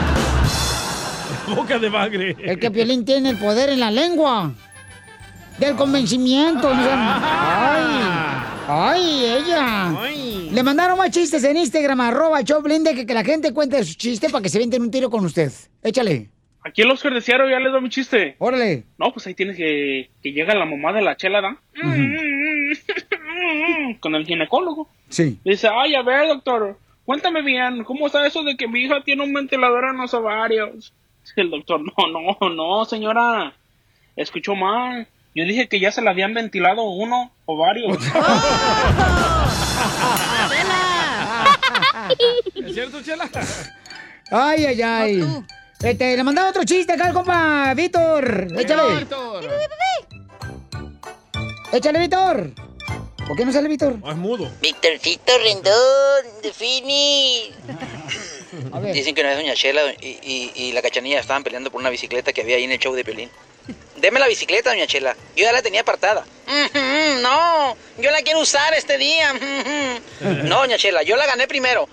[1.55, 2.36] Boca de bagre.
[2.39, 4.51] El que Piolín tiene el poder en la lengua.
[5.57, 6.70] Del convencimiento.
[6.70, 7.86] Ay,
[8.68, 9.93] ay, ella.
[10.51, 13.95] Le mandaron más chistes en Instagram, arroba Choplin, de que, que la gente cuente su
[13.95, 15.51] chiste para que se venten un tiro con usted.
[15.82, 16.30] Échale.
[16.68, 18.36] Aquí los Oscar de Seattle ya les doy mi chiste.
[18.39, 18.84] Órale.
[18.97, 21.55] No, pues ahí tienes que, que llega la mamá de la chela, ¿da?
[24.01, 24.89] Con el ginecólogo.
[25.07, 25.39] Sí.
[25.45, 29.24] Dice, ay, a ver, doctor, cuéntame bien, ¿cómo está eso de que mi hija tiene
[29.24, 30.91] un ventilador en los ovarios?
[31.22, 33.53] Dice el doctor, no, no, no, señora,
[34.18, 35.07] escuchó mal.
[35.34, 37.97] Yo dije que ya se le habían ventilado uno o varios.
[42.55, 43.30] ¿Es cierto, Chela?
[44.32, 45.24] Ay, ay, ay.
[45.82, 48.47] Este, le mandaron otro chiste acá al compa Víctor.
[48.57, 49.05] Échale.
[51.71, 52.51] Échale, Víctor.
[53.28, 53.95] ¿Por qué no sale Víctor?
[54.09, 54.49] es mudo.
[54.61, 57.51] Víctorcito Rendón, de Fini.
[58.71, 58.93] A ver.
[58.93, 61.89] Dicen que una vez Doña Chela y, y- y la cachanilla estaban peleando por una
[61.89, 63.30] bicicleta que había ahí en el show de Piolín.
[63.97, 65.15] Deme la bicicleta, Doña Chela.
[65.36, 66.21] Yo ya la tenía apartada.
[66.47, 69.34] "Ujú, No, yo la quiero usar este día.
[69.34, 70.30] Ujú".
[70.47, 71.88] No, Doña Chela, yo la gané primero.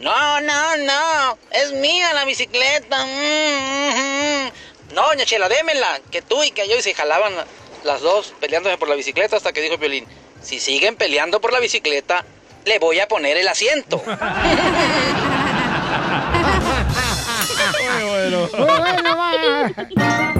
[0.00, 1.38] No, no, no.
[1.50, 3.04] Es mía la bicicleta.
[3.04, 4.52] Ujú.
[4.94, 6.00] No, Doña Chela, démela.
[6.10, 7.34] Que tú y que yo y se jalaban
[7.84, 10.06] las dos peleándose por la bicicleta hasta que dijo Piolín.
[10.42, 12.24] Si siguen peleando por la bicicleta,
[12.64, 14.02] le voy a poner el asiento.
[17.80, 18.48] Muy bueno.
[18.56, 20.39] Muy bueno, va.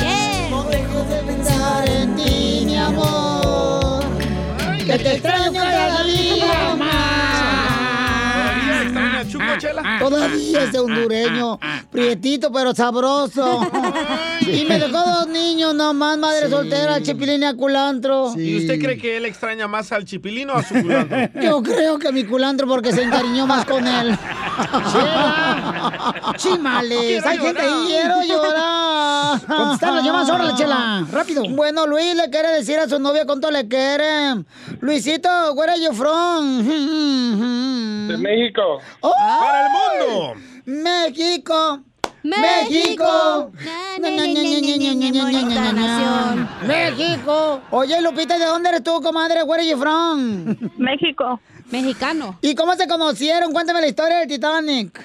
[10.09, 11.59] Todavía es de hondureño,
[11.91, 13.61] prietito pero sabroso.
[14.41, 18.33] Y me dejó dos niños nomás, madre soltera, chipilín y a culantro.
[18.35, 21.17] ¿Y usted cree que él extraña más al chipilín o a su culantro?
[21.41, 24.17] Yo creo que mi culantro porque se encariñó más con él.
[26.37, 27.87] Chimales, Quiero hay gente ahí, llorar.
[27.87, 29.41] quiero llorar.
[29.45, 31.43] Contestar las llamadas, órale, chela, rápido.
[31.49, 34.43] Bueno, Luis le quiere decir a su novia cuánto le quiere.
[34.79, 36.67] Luisito, where are you from?
[38.07, 38.79] De México.
[39.01, 39.90] ¡Para el mundo!
[39.99, 40.41] mundo.
[40.65, 41.81] México.
[42.23, 43.51] México.
[46.67, 47.61] México.
[47.71, 49.43] Oye, Lupita, ¿de dónde eres tú, comadre?
[49.43, 50.55] Where are you from?
[50.77, 51.39] México.
[51.71, 52.37] Mexicano.
[52.41, 53.51] ¿Y cómo se conocieron?
[53.51, 54.99] Cuéntame la historia del Titanic.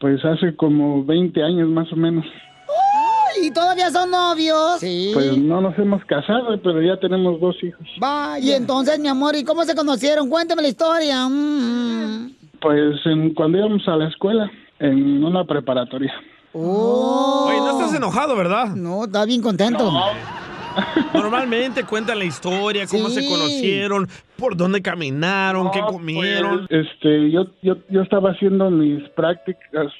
[0.00, 2.24] Pues hace como 20 años más o menos.
[3.40, 4.80] ¿Y todavía son novios?
[4.80, 5.10] Sí.
[5.14, 7.86] Pues no nos hemos casado, pero ya tenemos dos hijos.
[8.02, 10.28] Va, y entonces, mi amor, ¿y cómo se conocieron?
[10.28, 11.28] Cuéntame la historia.
[11.28, 12.41] Mm.
[12.62, 16.12] Pues en- cuando íbamos a la escuela, en una preparatoria.
[16.52, 17.46] Oh.
[17.48, 18.68] Oye, no estás enojado, ¿verdad?
[18.76, 19.90] No, está bien contento.
[21.14, 23.20] Normalmente cuentan la historia, cómo Sí.
[23.22, 26.66] se conocieron, por dónde caminaron, qué comieron.
[26.68, 29.92] Pues, este, yo, yo, yo estaba haciendo mis prácticas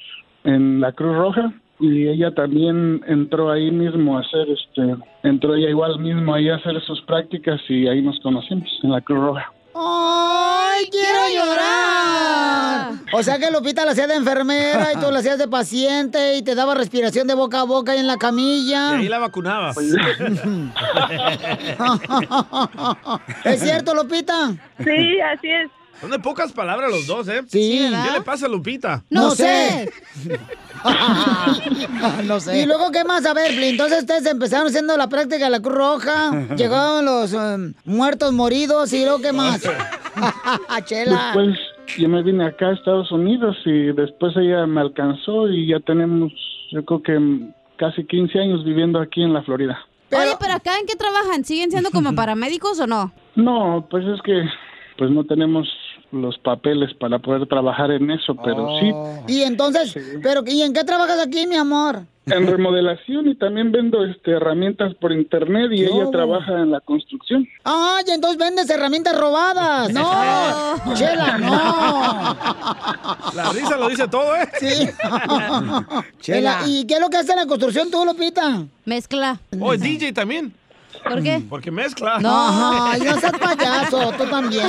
[0.43, 5.69] en la Cruz Roja y ella también entró ahí mismo a hacer, este, entró ella
[5.69, 9.51] igual mismo ahí a hacer sus prácticas y ahí nos conocimos en la Cruz Roja.
[10.83, 12.91] ¡Ay, quiero llorar!
[13.13, 16.41] O sea que Lupita la hacía de enfermera y tú la hacías de paciente y
[16.41, 18.95] te daba respiración de boca a boca ahí en la camilla.
[18.95, 19.77] Y ahí la vacunabas.
[23.45, 24.51] ¿Es cierto, Lupita?
[24.83, 25.71] Sí, así es.
[26.03, 27.43] Son de pocas palabras los dos, ¿eh?
[27.47, 27.79] Sí.
[27.79, 29.05] ¿Qué le pasa a Lupita?
[29.09, 29.89] No sé.
[32.25, 32.59] no sé.
[32.61, 33.25] Y luego, ¿qué más?
[33.25, 37.73] A ver, entonces ustedes empezaron haciendo la práctica de la Cruz Roja, llegaron los em,
[37.85, 39.61] muertos moridos y luego, ¿qué más?
[40.83, 41.31] Chela.
[41.33, 41.57] Después
[41.97, 46.33] yo me vine acá a Estados Unidos y después ella me alcanzó y ya tenemos,
[46.73, 49.79] yo creo que casi 15 años viviendo aquí en la Florida.
[50.11, 51.45] Oye, pero acá en qué trabajan?
[51.45, 53.13] ¿Siguen siendo como paramédicos o no?
[53.37, 54.43] No, pues es que
[54.97, 55.67] pues no tenemos
[56.13, 58.91] los papeles para poder trabajar en eso, pero sí,
[59.27, 62.03] Y entonces, pero ¿y en qué trabajas aquí, mi amor?
[62.25, 66.79] en remodelación y también vendo este herramientas por internet y ¿Qué ella trabaja en la
[66.79, 67.47] construcción.
[67.63, 69.91] Ay, entonces vendes herramientas robadas.
[69.91, 72.37] No, Chela, no.
[73.35, 74.47] La risa lo dice todo, ¿eh?
[74.59, 74.89] Sí.
[76.21, 78.63] Chela, ¿y qué es lo que hace en la construcción tú, Lupita?
[78.85, 79.39] Mezcla.
[79.59, 80.53] Oh, es DJ también.
[81.03, 81.41] ¿Por qué?
[81.49, 82.19] Porque mezcla.
[82.19, 82.31] No,
[82.91, 84.67] ay, no seas payaso, tú también.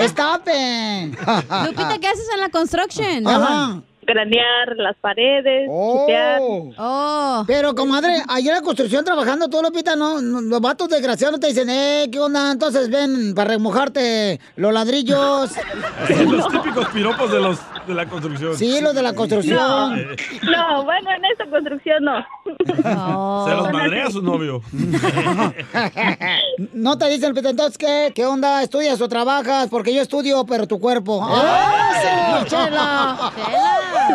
[0.00, 1.18] Stop it.
[1.66, 3.26] Lupita, ¿qué haces en la construction?
[3.26, 3.82] Ajá.
[4.10, 6.40] Cranear las paredes, chipear.
[6.42, 7.44] Oh.
[7.46, 11.38] Pero, comadre, ahí en la construcción trabajando tú, Lupita, no, no, los vatos desgraciados no
[11.38, 12.50] te dicen, eh, ¿qué onda?
[12.50, 15.52] Entonces ven para remojarte los ladrillos.
[16.30, 18.56] Los típicos piropos de los de la construcción.
[18.56, 19.58] Sí, los de la construcción.
[20.42, 22.24] No, bueno, en esta construcción no.
[23.46, 24.62] Se los madrea a su novio.
[26.74, 28.12] No te dicen, Lupita, entonces, ¿qué?
[28.14, 28.62] ¿Qué onda?
[28.62, 29.68] ¿Estudias o trabajas?
[29.70, 31.20] Porque yo estudio, pero tu cuerpo.
[31.22, 33.32] ¡Ah, sí, Chela!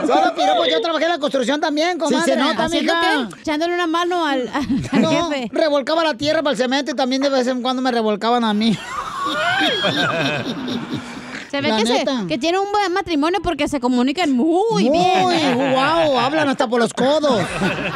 [0.08, 2.24] Solo piropos, yo trabajé en la construcción también, comadre.
[2.34, 3.30] se nota, ¿Haciendo mija.
[3.34, 3.42] qué?
[3.42, 4.50] Echándole una mano al,
[4.92, 5.50] al No, jefe.
[5.52, 8.54] revolcaba la tierra para el cemento y también de vez en cuando me revolcaban a
[8.54, 8.78] mí.
[11.52, 15.22] Se ve que, se- que tiene un buen matrimonio porque se comunican muy, bien.
[15.22, 15.36] Muy,
[15.74, 17.40] wow, hablan hasta por los codos.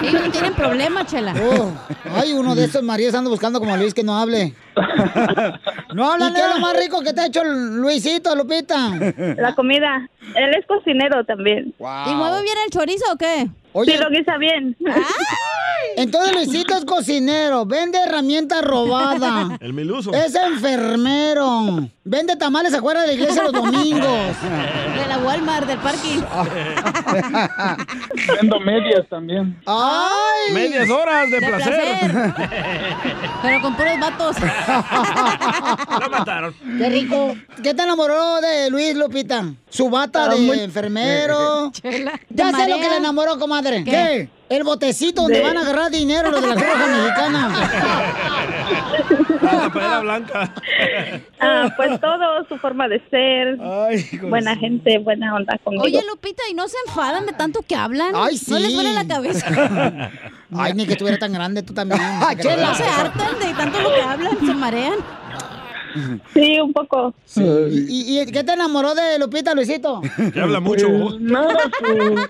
[0.01, 1.33] Ellos no tienen problema, Chela.
[1.35, 1.69] Oh,
[2.15, 4.53] ay, uno de esos maridos anda buscando como Luis que no hable.
[5.93, 6.31] No hablan.
[6.31, 8.89] ¿Y qué es lo más rico que te ha hecho Luisito, Lupita?
[9.37, 10.07] La comida.
[10.35, 11.73] Él es cocinero también.
[11.79, 13.49] ¿Y mueve bien el chorizo o qué?
[13.73, 14.75] Oye, Sí, lo guisa bien.
[15.95, 19.51] Entonces Luisito es cocinero, vende herramientas robadas.
[19.61, 20.11] El miluso.
[20.13, 21.87] Es enfermero.
[22.03, 24.01] Vende tamales afuera de la iglesia los domingos.
[24.99, 26.21] De la Walmart, del parking.
[28.35, 29.59] Vendo medias también.
[29.65, 30.53] ¡Ay!
[30.53, 32.33] Medias horas de, De placer.
[33.41, 34.35] Pero con puros vatos.
[34.69, 36.53] La mataron.
[36.77, 37.35] ¡Qué rico!
[37.63, 39.43] ¿Qué te enamoró de Luis, Lupita?
[39.69, 41.71] Su bata Ah, de muy- enfermero.
[41.81, 43.83] Chela, Ya ¿te sé lo que le enamoró, comadre.
[43.83, 44.29] ¿Qué?
[44.49, 47.69] El botecito donde De- van a agarrar dinero los de la Cruz Roja Mexicana.
[49.41, 50.53] La paella blanca.
[51.41, 53.55] Ah, pues todo, su forma de ser.
[54.27, 55.85] buena gente, buena onda conmigo.
[55.85, 58.11] Oye, Lupita, ¿y no se enfadan de tanto que hablan?
[58.13, 58.51] Ay, sí.
[58.51, 59.47] ¿No les duele la cabeza?
[60.55, 62.01] Ay, ni que estuviera tan grande tú también.
[62.59, 64.37] ¿No se hartan de tanto lo que hablan?
[64.45, 64.95] ¿Se marean?
[66.33, 67.13] Sí, un poco.
[67.35, 70.01] ¿Y, y qué te enamoró de Lupita, Luisito?
[70.33, 70.87] Que habla mucho.
[70.87, 72.27] Pues, nada, su,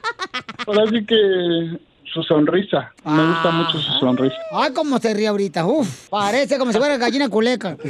[0.67, 1.79] ahora sí que
[2.13, 2.91] su sonrisa.
[3.05, 4.35] Me gusta mucho su sonrisa.
[4.51, 5.65] Ay, cómo se ríe ahorita.
[5.65, 7.77] Uf, parece como si fuera gallina culeca.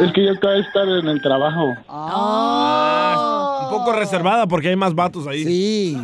[0.00, 1.74] Es que yo acabo de estar en el trabajo.
[1.88, 5.44] Ah, un poco reservada porque hay más vatos ahí.
[5.44, 5.98] Sí.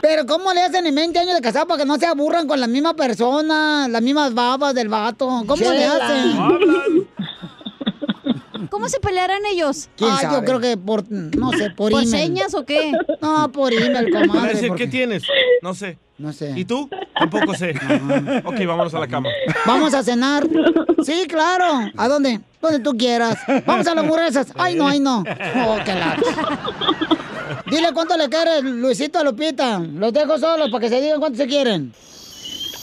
[0.00, 2.60] Pero ¿cómo le hacen en 20 años de casado para que no se aburran con
[2.60, 5.44] la misma persona, las mismas babas del vato?
[5.46, 7.06] ¿Cómo le hacen?
[8.70, 9.88] ¿Cómo se pelearán ellos?
[9.96, 12.08] ¿Quién Ah, yo creo que por, no sé, por, ¿Por email.
[12.08, 12.92] señas o qué?
[13.20, 14.54] No, por email, comadre.
[14.54, 15.22] decir, porque- ¿qué tienes?
[15.62, 15.98] No sé.
[16.18, 16.52] No sé.
[16.56, 16.88] ¿Y tú?
[17.18, 17.74] Tampoco sé.
[18.44, 19.28] Ok, vámonos a la cama.
[19.66, 20.46] Vamos a cenar.
[21.04, 21.92] Sí, claro.
[21.96, 22.40] ¿A dónde?
[22.60, 23.38] Donde tú quieras.
[23.64, 24.48] Vamos a las hamburguesas.
[24.56, 25.20] Ay, no, ay, no.
[25.20, 26.20] Oh, qué lata.
[27.70, 29.78] Dile cuánto le quieres, Luisito a Lupita.
[29.78, 31.92] Los dejo solos para que se digan cuánto se quieren.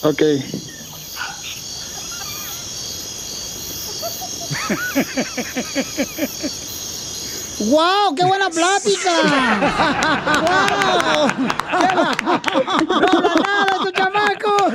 [0.04, 0.22] Ok.
[7.60, 8.16] ¡Wow!
[8.16, 9.12] ¡Qué buena plática!
[10.42, 11.30] ¡Wow!
[11.38, 12.42] ¡No habla nada,
[13.34, 13.45] tus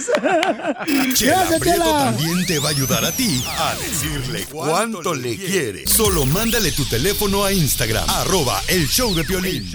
[0.07, 1.15] chamacos!
[1.15, 2.05] Chela Gracias, Prieto Chela.
[2.05, 5.87] también te va a ayudar a ti a decirle cuánto le quiere.
[5.87, 9.71] Solo mándale tu teléfono a Instagram, arroba el show de Piolín.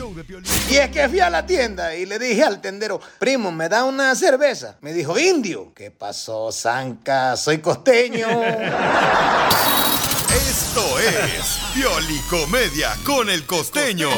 [0.69, 3.84] Y es que fui a la tienda y le dije al tendero, primo, ¿me da
[3.84, 4.78] una cerveza?
[4.82, 5.73] Me dijo, indio.
[5.76, 7.38] ¿Qué pasó, Zanca?
[7.38, 8.28] Soy costeño.
[10.49, 14.09] Esto es Piolicomedia con el costeño.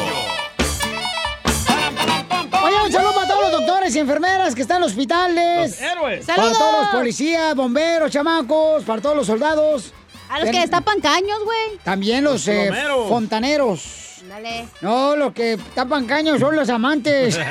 [2.64, 5.70] Oye, un saludo para todos los doctores y enfermeras que están en los hospitales.
[5.70, 6.26] Los héroes.
[6.26, 6.58] Para ¡Saludos!
[6.58, 9.92] todos los policías, bomberos, chamacos, para todos los soldados.
[10.28, 11.78] A los que destapan caños, güey.
[11.84, 12.70] También los, Los eh,
[13.08, 14.22] fontaneros.
[14.28, 14.68] Dale.
[14.82, 17.38] No, los que tapan caños son los amantes.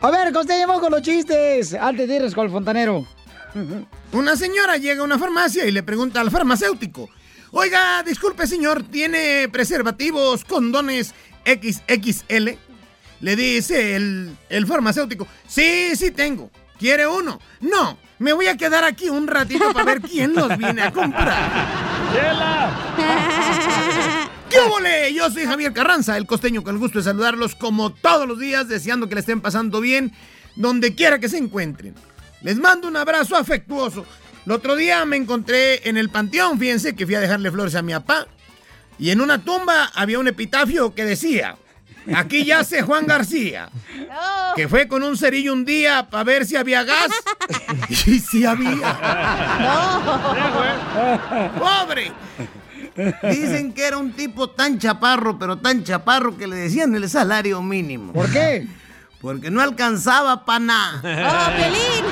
[0.00, 1.74] A ver, vamos con los chistes.
[1.74, 3.04] Antes de irnos con el fontanero.
[4.12, 7.08] Una señora llega a una farmacia y le pregunta al farmacéutico,
[7.52, 12.50] oiga, disculpe señor, ¿tiene preservativos, condones XXL?
[13.20, 16.50] Le dice el, el farmacéutico, sí, sí tengo.
[16.78, 17.40] ¿Quiere uno?
[17.60, 21.66] No, me voy a quedar aquí un ratito para ver quién los viene a comprar.
[24.48, 25.12] ¿Qué ole?
[25.12, 28.68] Yo soy Javier Carranza, el costeño, con el gusto de saludarlos como todos los días,
[28.68, 30.12] deseando que le estén pasando bien
[30.54, 31.94] donde quiera que se encuentren.
[32.42, 34.06] Les mando un abrazo afectuoso.
[34.48, 37.82] El otro día me encontré en el panteón, fíjense que fui a dejarle flores a
[37.82, 38.26] mi papá,
[38.98, 41.58] y en una tumba había un epitafio que decía,
[42.14, 43.68] aquí yace Juan García,
[44.56, 47.10] que fue con un cerillo un día para ver si había gas,
[47.90, 48.72] y sí había.
[51.58, 52.10] ¡Pobre!
[53.30, 57.60] Dicen que era un tipo tan chaparro, pero tan chaparro que le decían el salario
[57.60, 58.14] mínimo.
[58.14, 58.66] ¿Por qué?
[59.20, 61.00] Porque no alcanzaba para nada.
[61.50, 62.04] ¡Oh, Piolín!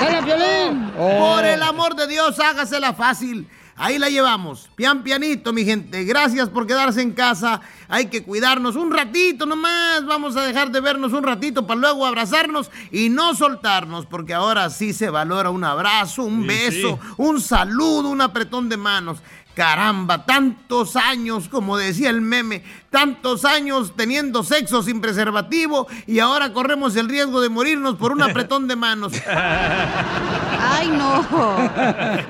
[0.00, 0.90] ¡Hola, Piolín!
[0.96, 3.48] Por el amor de Dios, hágasela fácil.
[3.78, 4.70] Ahí la llevamos.
[4.74, 6.04] Pian pianito, mi gente.
[6.04, 7.60] Gracias por quedarse en casa.
[7.88, 10.06] Hay que cuidarnos un ratito nomás.
[10.06, 14.70] Vamos a dejar de vernos un ratito para luego abrazarnos y no soltarnos, porque ahora
[14.70, 17.08] sí se valora un abrazo, un Sí, beso, sí.
[17.18, 19.18] un saludo, un apretón de manos.
[19.56, 26.52] Caramba, tantos años, como decía el meme, tantos años teniendo sexo sin preservativo y ahora
[26.52, 29.14] corremos el riesgo de morirnos por un apretón de manos.
[29.26, 31.26] ¡Ay, no!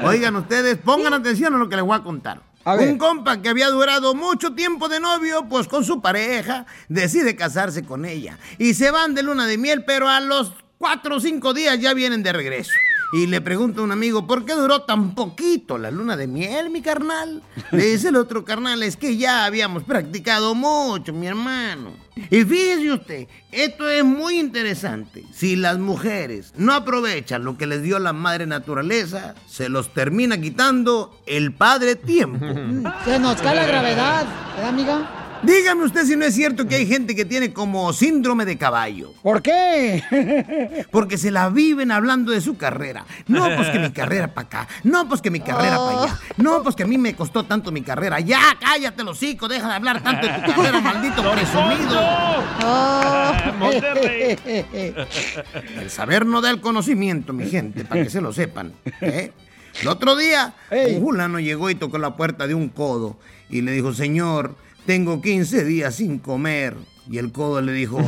[0.05, 2.43] Oigan ustedes, pongan atención a lo que les voy a contar.
[2.65, 7.85] Un compa que había durado mucho tiempo de novio, pues con su pareja, decide casarse
[7.85, 8.39] con ella.
[8.57, 11.93] Y se van de luna de miel, pero a los cuatro o cinco días ya
[11.93, 12.71] vienen de regreso.
[13.13, 16.71] Y le pregunta a un amigo, ¿por qué duró tan poquito la luna de miel,
[16.71, 17.43] mi carnal?
[17.71, 21.93] Le dice el otro carnal, es que ya habíamos practicado mucho, mi hermano.
[22.31, 25.25] Y fíjese usted, esto es muy interesante.
[25.33, 30.41] Si las mujeres no aprovechan lo que les dio la madre naturaleza, se los termina
[30.41, 32.45] quitando el padre tiempo.
[33.05, 34.27] Se nos cae la gravedad,
[34.57, 35.26] ¿verdad, amiga?
[35.47, 39.15] Dígame usted si no es cierto que hay gente que tiene como síndrome de caballo.
[39.23, 40.85] ¿Por qué?
[40.91, 43.05] Porque se la viven hablando de su carrera.
[43.29, 44.69] No, pues que mi carrera para acá.
[44.83, 46.19] No, pues que mi carrera para allá.
[46.37, 48.19] No, pues que a mí me costó tanto mi carrera.
[48.19, 52.47] Ya, cállate los hocico, deja de hablar tanto de tu carrera, maldito presumido.
[55.81, 58.73] El saber no da el conocimiento, mi gente, para que se lo sepan.
[59.01, 59.33] ¿eh?
[59.81, 63.19] El otro día, un fulano llegó y tocó la puerta de un codo
[63.49, 66.77] y le dijo, señor, tengo 15 días sin comer.
[67.11, 67.99] Y el codo le dijo,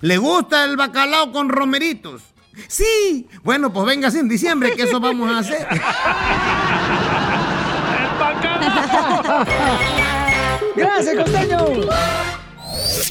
[0.00, 2.22] ¿le gusta el bacalao con romeritos?
[2.68, 5.66] Sí, bueno, pues véngase en diciembre que eso vamos a hacer.
[10.76, 11.58] ¡Gracias, costeño!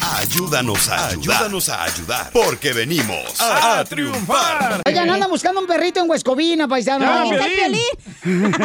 [0.01, 1.35] Ayúdanos a ayudar.
[1.37, 2.29] Ayúdanos a ayudar.
[2.31, 4.81] Porque venimos a, a triunfar.
[4.85, 7.05] Oigan, anda buscando un perrito en Huescovina, paisano.
[7.05, 8.63] Ya, Aquí está el Piolín.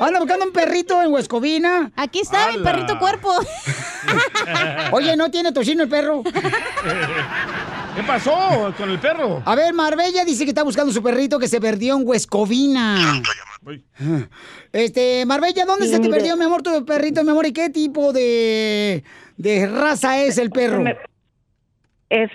[0.00, 1.92] Anda buscando un perrito en Huescovina.
[1.96, 3.32] Aquí está mi perrito cuerpo.
[4.92, 6.22] Oye, ¿no tiene tocino el perro?
[6.24, 9.42] ¿Qué pasó con el perro?
[9.44, 13.22] A ver, Marbella dice que está buscando su perrito que se perdió en Huescovina.
[14.72, 17.46] Este, Marbella, ¿dónde Sí, se te perdió, mi amor, tu perrito, mi amor?
[17.46, 19.04] ¿Y qué tipo de,
[19.36, 20.84] de raza es el perro?
[22.10, 22.30] Es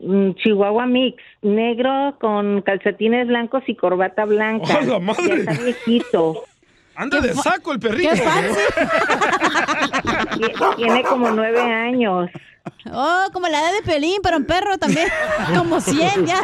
[0.00, 4.78] un Chihuahua Mix, negro con calcetines blancos y corbata blanca.
[4.80, 5.44] ¡Oh, la madre!
[5.44, 6.44] Ya está viejito.
[6.94, 8.10] Anda de saco el perrito.
[8.10, 8.56] Tie-
[10.76, 12.30] Tiene como nueve años.
[12.90, 15.08] Oh, como la edad de Pelín, pero en perro también.
[15.56, 16.42] Como 100 ya.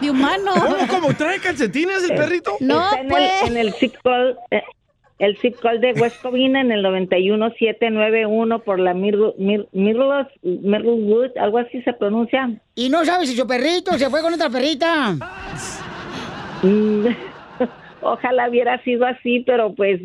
[0.00, 0.52] De humano.
[0.54, 2.56] ¿Cómo, cómo trae calcetines el perrito?
[2.60, 3.42] No, Está en pues.
[3.42, 3.74] El, en el
[4.50, 4.62] eh,
[5.20, 10.26] el zip code de West Covina en el 91791 por la Mir- Mir- Mirlos-
[11.38, 12.50] algo así se pronuncia.
[12.74, 15.14] Y no sabes si su perrito se fue con otra perrita.
[16.62, 17.06] Mm,
[18.00, 20.00] Ojalá hubiera sido así, pero pues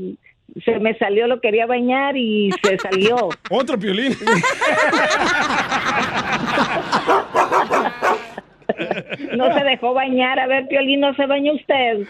[0.63, 3.15] se me salió, lo quería bañar y se salió.
[3.49, 4.13] Otro piolín.
[9.37, 10.39] No se dejó bañar.
[10.39, 12.07] A ver, Piolín, ¿no se bañó usted?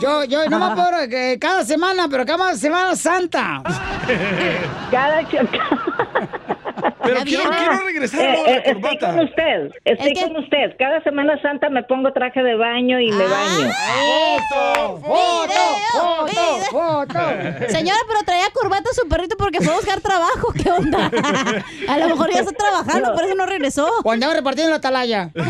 [0.00, 3.62] Yo, yo, no me puedo, que cada semana, pero cada semana santa.
[4.90, 5.20] Cada
[7.02, 9.06] Pero quiero, quiero regresar a de la Eh, estoy corbata.
[9.12, 10.76] con usted, estoy con usted.
[10.78, 13.70] Cada Semana Santa me pongo traje de baño y me baño.
[14.48, 14.98] ¡Foto!
[15.00, 15.46] ¡Foto!
[16.26, 17.18] Video, ¡Foto!
[17.68, 20.52] Señora, pero traía corbata su perrito porque fue a buscar trabajo.
[20.52, 21.10] ¿Qué onda?
[21.88, 23.88] A lo mejor ya está trabajando, por eso no regresó.
[24.04, 25.30] O andaba repartiendo la atalaya.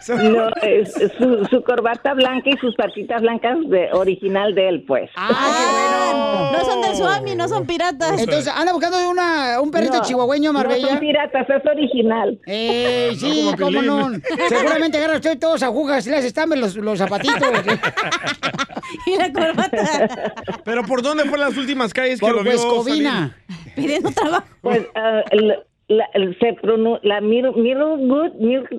[0.00, 4.68] Se No, es, es su, su corbata blanca y sus patitas blancas de original de
[4.68, 5.10] él, pues.
[5.16, 8.18] Ah, No son del Swami, no son piratas.
[8.20, 10.82] Entonces, anda buscando una, un perrito No, chihuahueño, Marbella.
[10.82, 12.38] No son piratas, es original.
[12.46, 14.10] Eh, sí, No, como cómo no.
[14.48, 17.36] Seguramente agarra usted todos agujas y le hace estambre los, los zapatitos.
[19.06, 20.34] y la corbata.
[20.64, 22.84] Pero ¿por dónde fue las últimas calles que lo vio?
[23.74, 24.46] Pidiendo trabajo.
[24.62, 25.56] Pues ah, el-
[25.88, 27.76] la, se pronun- la Mir, Mir,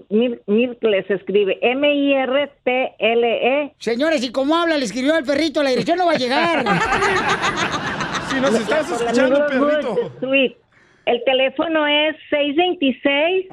[0.09, 3.73] Mir, Mirtle se escribe M-I-R-T-L-E.
[3.79, 4.77] Señores, ¿y cómo habla?
[4.77, 6.65] Le escribió al perrito, la dirección no va a llegar.
[8.29, 9.95] Si nos estás la escuchando, perrito.
[10.19, 10.51] Good.
[11.05, 13.47] El teléfono es 626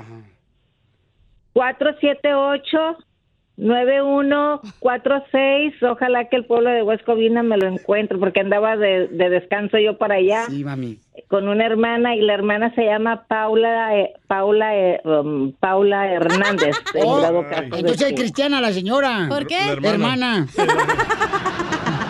[1.53, 2.99] 478
[3.57, 5.83] 9146.
[5.83, 9.97] Ojalá que el pueblo de Huescovina me lo encuentre porque andaba de, de descanso yo
[9.99, 10.99] para allá Sí, mami.
[11.29, 16.77] con una hermana y la hermana se llama Paula eh, Paula eh, um, Paula Hernández.
[17.07, 17.45] Oh,
[17.77, 19.27] entonces es cristiana la señora.
[19.29, 19.59] ¿Por qué?
[19.81, 20.47] La hermana.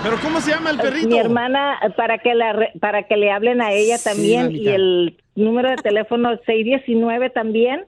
[0.03, 1.09] ¿Pero cómo se llama el perrito?
[1.09, 4.63] Mi hermana, para que, la, re- para que le hablen a ella también, mamita.
[4.63, 7.85] y el número de teléfono 619 también,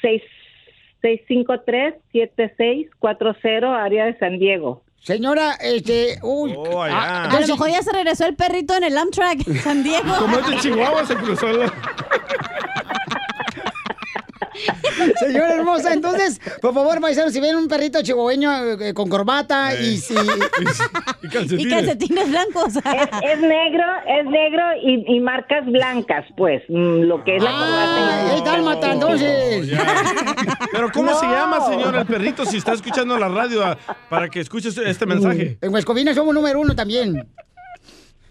[0.00, 0.22] 6
[1.02, 4.82] 653-7640, área de San Diego.
[5.02, 6.54] Señora, este, uy.
[6.56, 10.14] Oh, ah, A lo mejor ya se regresó el perrito en el Amtrak, San Diego.
[10.18, 11.60] Como es de Chihuahua, se cruzó el...
[15.20, 19.96] Señora hermosa, entonces, por favor, paisanos, si ven un perrito chihuahueño eh, con corbata y
[19.98, 20.14] si...
[21.22, 22.76] Y calcetines blancos.
[22.90, 27.50] Es, es negro, es negro y, y marcas blancas, pues, mm, lo que es la
[27.50, 28.34] corbata.
[28.34, 29.70] ¡Ey, dálmata, entonces!
[30.72, 33.76] Pero ¿cómo se llama, señora, el perrito, si está escuchando la radio ah,
[34.08, 35.58] para que escuches este mensaje?
[35.60, 37.28] En Huescovina somos número uno también.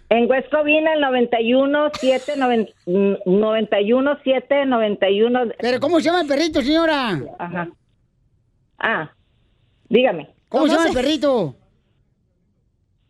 [0.10, 5.40] En Huescovina, el 91 7 91 7 91.
[5.60, 7.22] ¿Pero cómo se llama el perrito, señora?
[7.38, 7.70] Ajá.
[8.80, 9.12] Ah,
[9.88, 10.30] dígame.
[10.50, 11.56] ¿Cómo, se llama el perrito?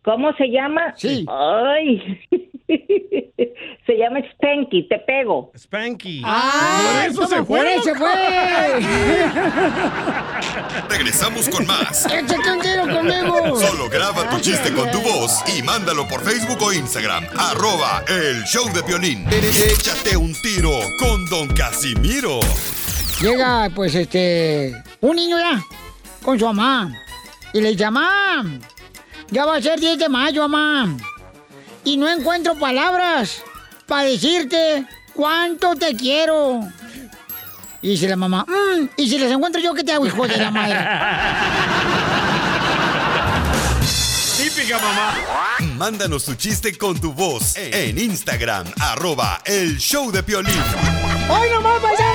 [0.10, 0.96] ¿Cómo se llama?
[0.98, 1.24] Sí.
[1.30, 2.20] Ay.
[3.86, 5.52] se llama Spanky, te pego.
[5.56, 6.24] Spanky.
[6.26, 6.82] ¡Ah!
[6.82, 7.76] Por eso se ¡Por fue.
[7.76, 8.10] eso se fue!
[10.90, 12.08] Regresamos con más.
[12.08, 13.60] ¡Échate un tiro conmigo!
[13.60, 17.26] Solo graba tu chiste con tu voz y mándalo por Facebook o Instagram.
[17.38, 19.28] Arroba el show de violín.
[19.30, 22.40] Échate un tiro con Don Casimiro.
[23.22, 25.62] Llega, pues, este, un niño ya,
[26.24, 26.92] con su mamá.
[27.54, 28.60] Y le mamá,
[29.32, 30.98] ya va a ser 10 de mayo, mamá.
[31.84, 33.42] Y no encuentro palabras
[33.88, 36.62] para decirte cuánto te quiero.
[37.82, 40.38] Y dice la mamá, "Mm, y si les encuentro yo, ¿qué te hago, hijo de
[40.38, 40.80] la madre?
[44.38, 45.14] Típica mamá.
[45.76, 48.66] Mándanos tu chiste con tu voz en Instagram.
[48.80, 50.54] Arroba el show de violín.
[51.30, 52.09] ¡Hoy nomás, paisanos!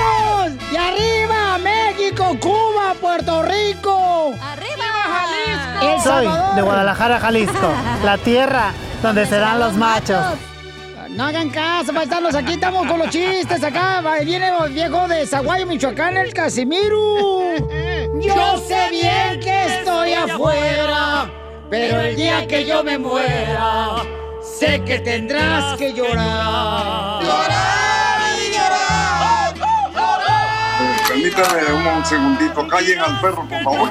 [6.05, 10.23] Soy de Guadalajara, Jalisco, la tierra donde serán los machos.
[11.09, 14.03] No hagan caso, paisanos, aquí estamos con los chistes acá.
[14.23, 17.39] Viene el viejo de Zaguayo, Michoacán, el Casimiro.
[18.21, 21.27] Yo sé bien que estoy afuera,
[21.71, 23.95] pero el día que yo me muera,
[24.43, 27.23] sé que tendrás que llorar.
[27.23, 29.53] Llorar y llorar.
[31.07, 32.67] Permítame un, un segundito.
[32.67, 33.89] Callen al perro, por favor.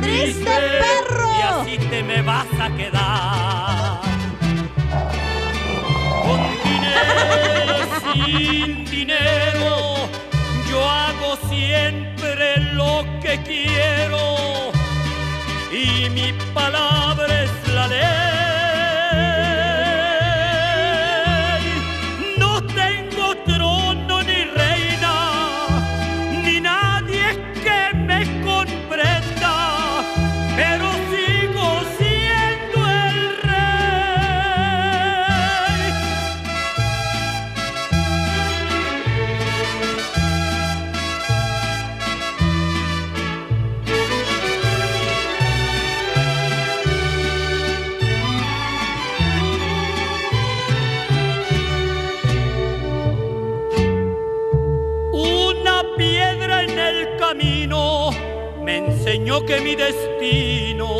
[0.00, 1.30] Triste, perro.
[1.38, 4.00] Y así te me vas a quedar.
[6.22, 7.76] Con dinero,
[8.12, 10.08] sin dinero,
[10.68, 14.72] yo hago siempre lo que quiero.
[15.72, 18.25] Y mi palabra es la ley.
[59.44, 60.96] Que mi destino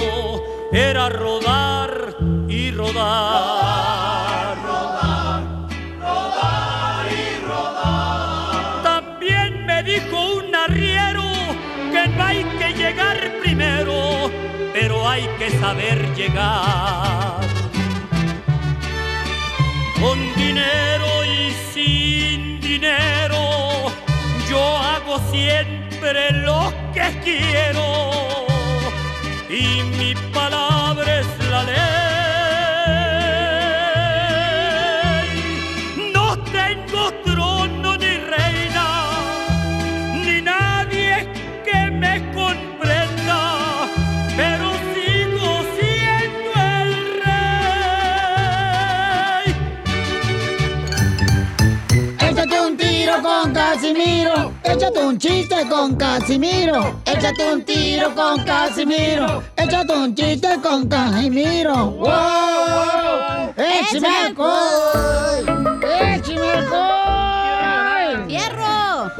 [0.72, 2.16] era rodar
[2.48, 4.56] y rodar.
[4.62, 5.42] Rodar,
[6.00, 8.82] rodar y rodar.
[8.82, 11.22] También me dijo un arriero
[11.92, 14.30] que no hay que llegar primero,
[14.74, 17.40] pero hay que saber llegar.
[20.00, 23.36] Con dinero y sin dinero,
[24.56, 25.18] hago
[26.06, 28.46] siempre lo que quiero
[29.48, 31.76] y mi palabra es la ley.
[36.14, 38.86] No tengo trono ni reina,
[40.14, 41.28] ni nadie
[41.64, 43.40] que me comprenda,
[44.36, 46.50] pero sigo siendo
[46.82, 46.90] el
[47.24, 48.54] rey.
[52.30, 54.55] Échate un tiro con Casimiro.
[54.68, 57.00] Échate un chiste con Casimiro.
[57.04, 59.42] Échate un tiro con Casimiro.
[59.56, 61.90] Échate un chiste con Casimiro.
[61.92, 62.06] ¡Wow!
[62.06, 63.54] wow!
[63.56, 65.80] ¡Échame alcohol!
[66.16, 68.24] ¡Échame alcohol!
[68.28, 69.10] ¡Fierro!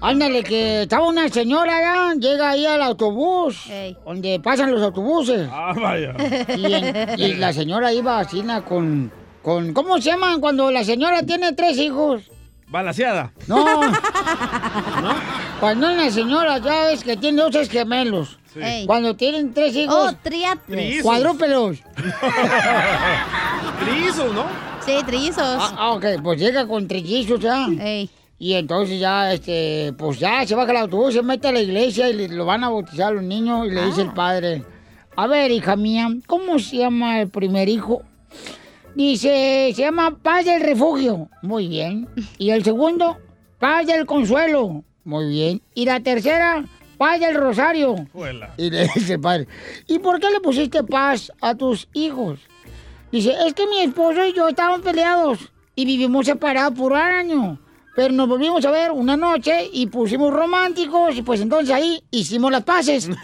[0.00, 3.56] Ándale, que estaba una señora ya, llega ahí al autobús,
[4.04, 5.48] donde pasan los autobuses.
[5.52, 6.14] Ah, vaya.
[6.56, 9.12] Y, en- y la señora iba así con,
[9.42, 9.72] con...
[9.72, 12.22] ¿Cómo se llaman cuando la señora tiene tres hijos?
[12.72, 13.32] Balaseada.
[13.46, 13.64] No.
[15.60, 18.38] Cuando una señora ya ves que tiene dos gemelos.
[18.52, 18.60] Sí.
[18.86, 19.94] Cuando tienen tres hijos.
[19.96, 20.66] Oh, triatles.
[20.66, 21.02] Trillizos.
[21.04, 21.78] Cuadrúpedos.
[23.84, 24.44] Trillizos, ¿no?
[24.84, 25.42] Sí, trillizos.
[25.60, 27.66] Ah, ah, ok, pues llega con trillizos ya.
[28.38, 32.08] Y entonces ya, este, pues ya se baja el autobús, se mete a la iglesia
[32.08, 34.64] y le- lo van a bautizar a los niños y le dice el padre,
[35.16, 38.02] a ver, hija mía, ¿cómo se llama el primer hijo?
[38.94, 41.28] Dice, se llama Paz del Refugio.
[41.42, 42.08] Muy bien.
[42.38, 43.18] Y el segundo,
[43.58, 44.84] Paz del Consuelo.
[45.04, 45.62] Muy bien.
[45.74, 46.64] Y la tercera,
[46.98, 47.94] Paz del Rosario.
[48.56, 49.48] Y le dice padre,
[49.86, 52.40] ¿y por qué le pusiste paz a tus hijos?
[53.10, 55.38] Dice, es que mi esposo y yo estábamos peleados
[55.74, 57.58] y vivimos separados por un año.
[57.94, 62.50] Pero nos volvimos a ver una noche y pusimos románticos y pues entonces ahí hicimos
[62.50, 63.10] las paces.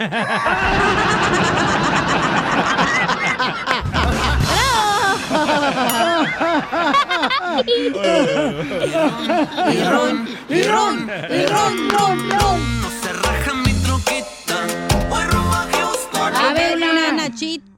[7.77, 7.89] Y
[9.83, 12.59] ron, y ron, y ron, ron, ron.
[12.71, 12.78] No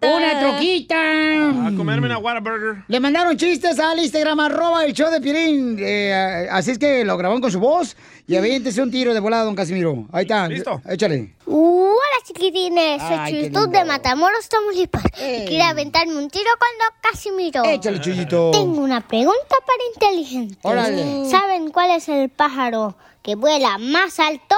[0.04, 0.98] Una troquita.
[1.68, 2.84] A comerme una Whataburger.
[2.88, 5.78] Le mandaron chistes al Instagram, arroba el show de Pirín.
[5.80, 7.96] Eh, así es que lo grabaron con su voz.
[8.28, 10.08] Y aviéntese un tiro de volada, don Casimiro.
[10.12, 10.48] Ahí está.
[10.48, 10.82] ¿Listo?
[10.90, 11.36] Échale.
[11.46, 15.04] Hola chiquitines, soy Chuyito de Matamoros, Tamaulipas.
[15.06, 17.64] Y quiero aventarme un tiro con Don Casimiro.
[17.66, 18.50] Échale, Chuyito.
[18.52, 20.58] Tengo una pregunta para inteligentes.
[20.64, 21.30] Órale.
[21.30, 24.56] ¿Saben cuál es el pájaro que vuela más alto?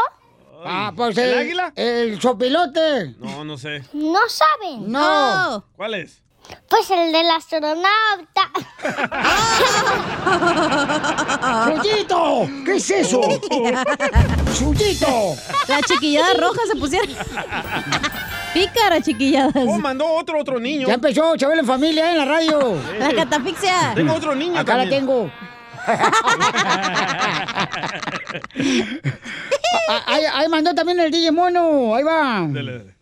[0.65, 1.73] Ah, pues ¿El el, águila?
[1.75, 3.15] El sopilote.
[3.19, 3.83] No, no sé.
[3.93, 4.91] No saben.
[4.91, 5.65] No.
[5.75, 6.21] ¿Cuál es?
[6.69, 8.51] Pues el del astronauta.
[11.81, 12.47] ¡Chuyito!
[12.65, 13.21] ¿Qué es eso?
[14.57, 15.35] ¡Chuyito!
[15.67, 17.09] La chiquillada roja se pusieron.
[18.53, 19.65] Pícara, chiquilladas.
[19.67, 20.87] Oh, mandó otro, otro niño.
[20.87, 22.77] Ya empezó Chabelo en familia en la radio.
[22.99, 23.93] La catafixia.
[23.95, 25.01] Tengo otro niño Acá la también.
[25.07, 25.31] tengo.
[29.89, 31.95] Ah, ahí, ahí mandó también el DJ Mono.
[31.95, 32.47] Ahí va.
[32.49, 32.95] Dele, dele.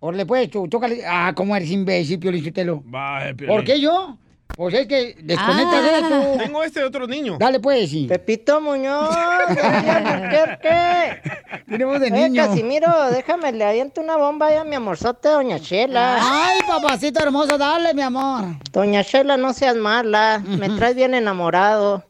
[0.00, 1.02] Órale, pues, tú, tócale.
[1.06, 2.82] Ah, cómo eres imbécil, Pio Lichotelo.
[2.84, 3.56] Vaya, Piolín.
[3.56, 4.18] ¿Por qué yo?
[4.56, 6.38] Pues es que desconecta de esto.
[6.44, 7.36] Tengo este otro niño.
[7.38, 8.06] Dale, pues, sí.
[8.08, 9.14] Pepito Muñoz,
[9.48, 11.20] ¿qué, qué?
[11.68, 12.46] Tenemos de Eh, niño.
[12.46, 16.18] Casimiro, déjame, le aviento una bomba ya a mi amorzote, doña Chela.
[16.20, 18.44] Ay, papacito hermoso, dale, mi amor.
[18.72, 22.04] Doña Chela, no seas mala, me traes bien enamorado.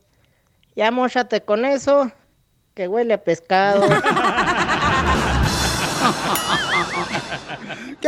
[0.77, 2.11] Ya mochate con eso,
[2.75, 3.87] que huele a pescado.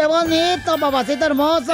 [0.06, 1.72] ¡Qué bonito, papacito hermoso!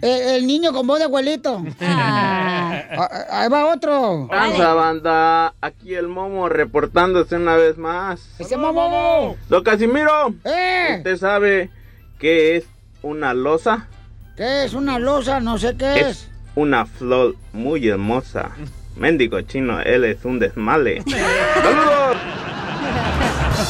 [0.00, 1.64] Eh, el niño con voz de abuelito.
[1.80, 4.28] Ah, ahí va otro.
[4.30, 5.54] Tranza, banda.
[5.60, 8.28] Aquí el Momo reportándose una vez más.
[8.38, 9.36] ¡Ese mamó!
[9.48, 10.98] Don Casimiro, ¡Eh!
[10.98, 11.70] ¿usted sabe
[12.20, 12.64] qué es
[13.02, 13.88] una losa?
[14.36, 15.40] ¿Qué es una losa?
[15.40, 16.06] No sé qué es.
[16.06, 18.52] Es una flor muy hermosa.
[18.94, 21.02] Méndigo chino, él es un desmale.
[21.08, 22.16] ¡Saludos!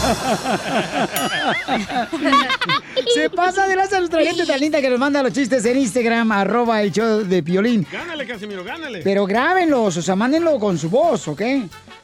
[3.14, 6.30] Se pasa de a nuestra gente tan linda que nos manda los chistes en Instagram,
[6.32, 7.86] arroba el show de Piolín.
[7.90, 9.00] Gánale, Casimiro, gánale.
[9.02, 11.40] Pero grábenlos, o sea, mándenlo con su voz, ¿ok?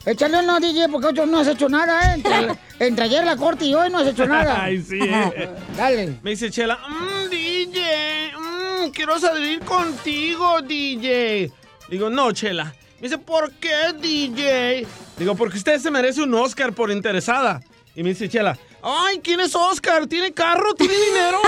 [0.07, 2.15] Échale una DJ porque otro no has hecho nada, ¿eh?
[2.17, 2.57] Entre,
[2.87, 4.59] entre ayer la corte y hoy no has hecho nada.
[4.65, 4.99] Ay, sí.
[5.01, 5.49] eh.
[5.77, 6.19] Dale.
[6.23, 11.53] Me dice Chela, mmm, DJ, mmm, quiero salir contigo, DJ.
[11.89, 12.75] Digo, no, Chela.
[13.01, 14.87] Me dice, ¿por qué, DJ?
[15.19, 17.61] Digo, porque usted se merece un Oscar por interesada.
[17.99, 20.07] Y me dice Chela, ay, ¿quién es Oscar?
[20.07, 20.73] ¿Tiene carro?
[20.75, 21.41] ¿Tiene dinero?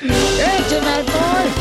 [0.00, 1.52] ¡Écheme alcohol!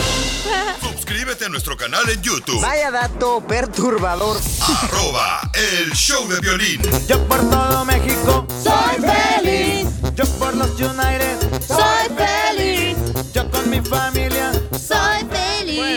[0.80, 2.61] Suscríbete a nuestro canal en YouTube.
[2.61, 4.38] Vaya dato perturbador.
[4.84, 6.80] Arroba el show de violín.
[7.06, 9.89] Yo por todo México Soy feliz.
[10.15, 11.38] Yo por los United
[11.68, 12.95] Soy feliz.
[13.34, 15.40] Yo con mi familia Soy feliz.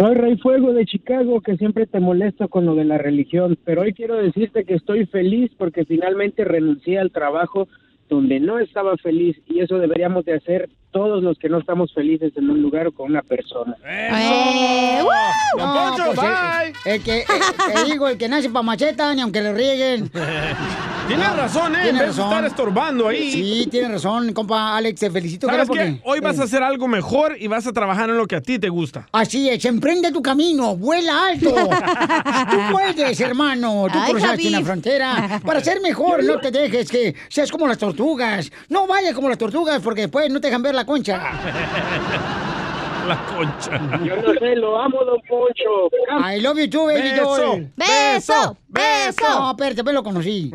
[0.00, 3.82] Soy Rey Fuego de Chicago, que siempre te molesto con lo de la religión, pero
[3.82, 7.68] hoy quiero decirte que estoy feliz porque finalmente renuncié al trabajo
[8.10, 12.32] donde no estaba feliz y eso deberíamos de hacer todos los que no estamos felices
[12.36, 13.76] en un lugar o con una persona.
[13.86, 15.00] Eh,
[15.56, 15.66] Don
[15.96, 16.68] no, pues, bye.
[16.84, 20.10] El, el que, el- te digo, el que nace pa' macheta, ni aunque le rieguen.
[21.08, 21.78] Tienes razón, ¿eh?
[21.78, 23.32] En Tiene de estar estorbando ahí.
[23.32, 25.48] Sí, tiene razón, compa Alex, te felicito.
[25.48, 26.00] ¿Sabes qué?
[26.04, 28.58] Hoy vas a hacer algo mejor y vas a trabajar en lo que a ti
[28.60, 29.08] te gusta.
[29.10, 31.52] Así es, emprende tu camino, vuela alto.
[32.94, 33.86] Puedes, hermano.
[33.92, 34.48] Tú Ay, cruzaste Javi.
[34.54, 36.24] una frontera para ser mejor.
[36.24, 38.50] No te dejes que seas como las tortugas.
[38.68, 41.20] No vayas como las tortugas porque después no te dejan ver la concha.
[43.08, 43.80] La concha.
[44.04, 45.88] Yo no sé, lo amo, don Poncho.
[46.32, 47.72] I love you too, baby Beso, doll.
[47.74, 49.28] beso, beso.
[49.28, 50.52] No, espérate, pues lo conocí.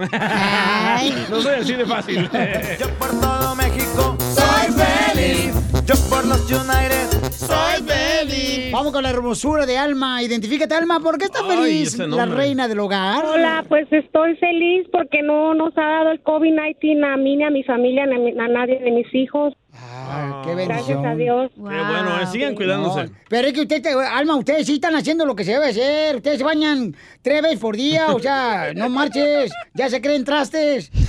[1.29, 2.29] No soy así de fácil.
[3.21, 5.74] todo México soy feliz.
[5.85, 8.71] Yo por los United soy feliz.
[8.71, 10.21] Vamos con la hermosura de Alma.
[10.23, 10.99] Identifícate, Alma.
[10.99, 13.23] ¿Por qué está Ay, feliz la reina del hogar?
[13.25, 17.49] Hola, pues estoy feliz porque no nos ha dado el COVID-19 a mí, ni a
[17.51, 19.53] mi familia, ni a, mi- a nadie de mis hijos.
[19.77, 21.01] Ah, qué bendición.
[21.03, 21.51] Gracias a Dios.
[21.53, 23.03] Qué bueno, eh, sigan cuidándose.
[23.07, 25.67] No, pero es que usted, te- Alma, ustedes sí están haciendo lo que se debe
[25.67, 26.15] hacer.
[26.15, 29.51] Ustedes se bañan tres veces por día, o sea, no marches.
[29.73, 30.89] Ya se creen trastes.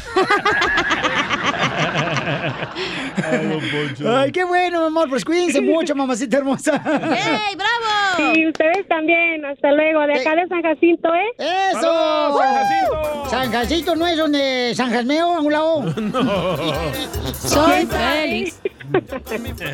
[4.06, 5.09] Ay, qué bueno, mi amor.
[5.09, 6.74] Pues cuídense mucho, mamacita hermosa.
[6.85, 8.32] ¡Ey, bravo!
[8.35, 9.44] Sí, ustedes también.
[9.44, 10.06] Hasta luego.
[10.06, 11.35] De acá de San Jacinto, ¿eh?
[11.39, 11.81] ¡Eso!
[11.81, 13.31] ¡Saludos, San Jacinto!
[13.31, 15.94] San Jacinto no es donde San Jasmeo, a un lado.
[17.35, 18.60] Soy feliz.
[18.89, 19.64] Bonito,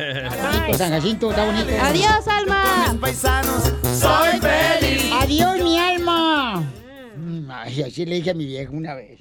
[0.77, 1.67] San Jacinto, está bonito.
[1.81, 2.95] Adiós, Alma.
[2.99, 5.11] Paisanos, soy feliz.
[5.21, 6.63] Adiós, mi alma.
[7.15, 9.19] Mm, Ay, así le dije a mi vieja una vez.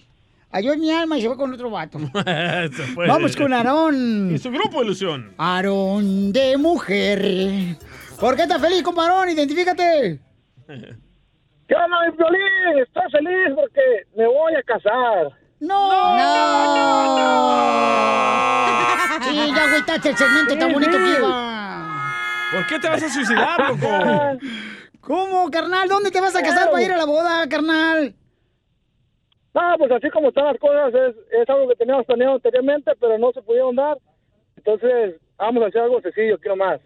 [0.54, 1.98] Adiós, mi alma, y se fue con otro vato.
[3.08, 4.34] Vamos con Aarón.
[4.34, 5.32] Y su grupo Ilusión.
[5.38, 7.78] Aarón de mujer.
[8.20, 9.30] ¿Por qué estás feliz, comparón?
[9.30, 10.20] Identifícate.
[10.68, 12.82] ¿Qué onda, mi Piolín?
[12.82, 13.80] Estoy feliz porque
[14.14, 15.32] me voy a casar.
[15.60, 15.90] ¡No!
[19.22, 21.62] Sí, ya agüitaste el segmento tan bonito que iba.
[22.52, 23.88] ¿Por qué te vas a suicidar, loco?
[25.00, 25.88] ¿Cómo, carnal?
[25.88, 28.14] ¿Dónde te vas a casar para ir a la boda, carnal?
[29.54, 33.18] No, pues así como están las cosas, es, es algo que teníamos planeado anteriormente, pero
[33.18, 33.98] no se pudieron dar.
[34.56, 36.80] Entonces, vamos a hacer algo sencillo, quiero más.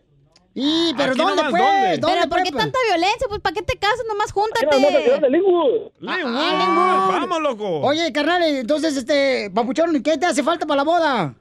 [0.59, 1.62] ¿Y pero Aquí dónde nomás, pues?
[1.62, 1.98] ¿dónde?
[1.98, 2.64] ¿Dónde ¿Pero por qué pues?
[2.64, 3.26] tanta violencia?
[3.28, 4.05] Pues ¿para qué te casas?
[4.09, 4.66] Nomás júntate.
[4.66, 5.90] Aquí nomás, aquí de Linwood.
[6.09, 7.80] Ah, Vamos, loco.
[7.80, 11.34] Oye, carnal, entonces, este, papuchón, ¿qué te hace falta para la boda?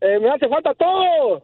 [0.00, 1.42] Eh, me hace falta todo.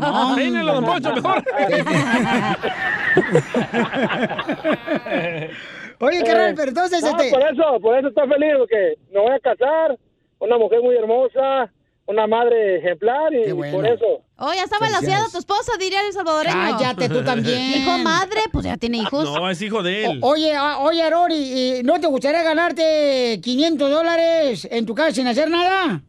[0.00, 1.42] No, Peínelo, don Poncho, mejor.
[6.00, 7.30] Oye, carnal, pero entonces, no, este...
[7.30, 9.98] por eso, por eso estoy feliz, porque me voy a casar,
[10.38, 11.70] una mujer muy hermosa,
[12.06, 14.22] una madre ejemplar, y por eso.
[14.36, 16.54] Oh, ya está balanceada tu esposa, diría el salvadoreño.
[16.78, 17.60] Cállate tú también.
[17.82, 19.24] Hijo madre, pues ya tiene hijos.
[19.24, 20.20] No, es hijo de él.
[20.22, 24.94] O- oye, a- oye, Aarón, ¿y, y no te gustaría ganarte 500 dólares en tu
[24.94, 26.02] casa sin hacer nada?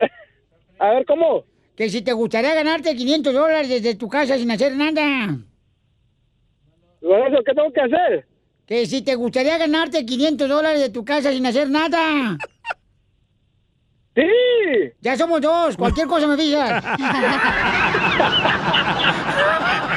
[0.78, 1.44] A ver, ¿cómo?
[1.76, 5.36] Que si te gustaría ganarte 500 dólares desde tu casa sin hacer nada.
[7.00, 8.26] ¿Por eso qué tengo que hacer?
[8.66, 12.38] Que si te gustaría ganarte 500 dólares de tu casa sin hacer nada.
[14.16, 14.22] ¡Sí!
[15.00, 16.84] Ya somos dos, cualquier cosa me avisas.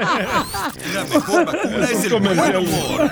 [0.00, 3.10] La mejor vacuna es el buen humor.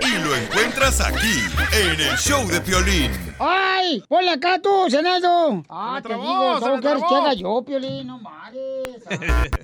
[0.00, 1.42] Y lo encuentras aquí,
[1.72, 3.10] en el show de Piolín.
[3.38, 4.02] ¡Ay!
[4.08, 5.64] ¡Ponle acá tú, Senado!
[5.68, 8.06] Ah, te trabó, digo, ¿cómo quieres que haga yo, Piolín?
[8.06, 8.62] No mames.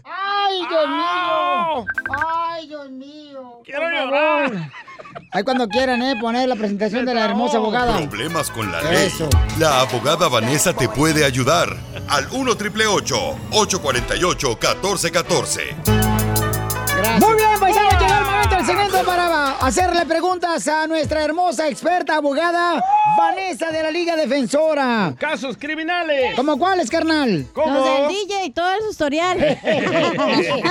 [0.05, 1.85] ¡Ay, Dios mío!
[2.27, 4.71] ¡Ay, Dios mío!Quiero Por llorar.
[5.31, 6.15] Ahí cuando quieran, ¿eh?
[6.21, 7.99] Poner la presentación de la hermosa abogada.
[7.99, 9.07] Problemas con la ley.
[9.07, 9.29] Eso.
[9.59, 11.77] La abogada Vanessa te puede ayudar.
[12.09, 15.98] Al 1 848 1414
[16.99, 22.17] Muy bien, paisanos, llegó el momento del segmento para hacerle preguntas a nuestra hermosa experta
[22.17, 22.83] abogada
[23.17, 25.15] Vanessa de la Liga Defensora.
[25.17, 26.35] Casos criminales.
[26.35, 27.47] ¿Cómo cuáles, carnal?
[27.55, 29.39] Los del DJ, todo el historial.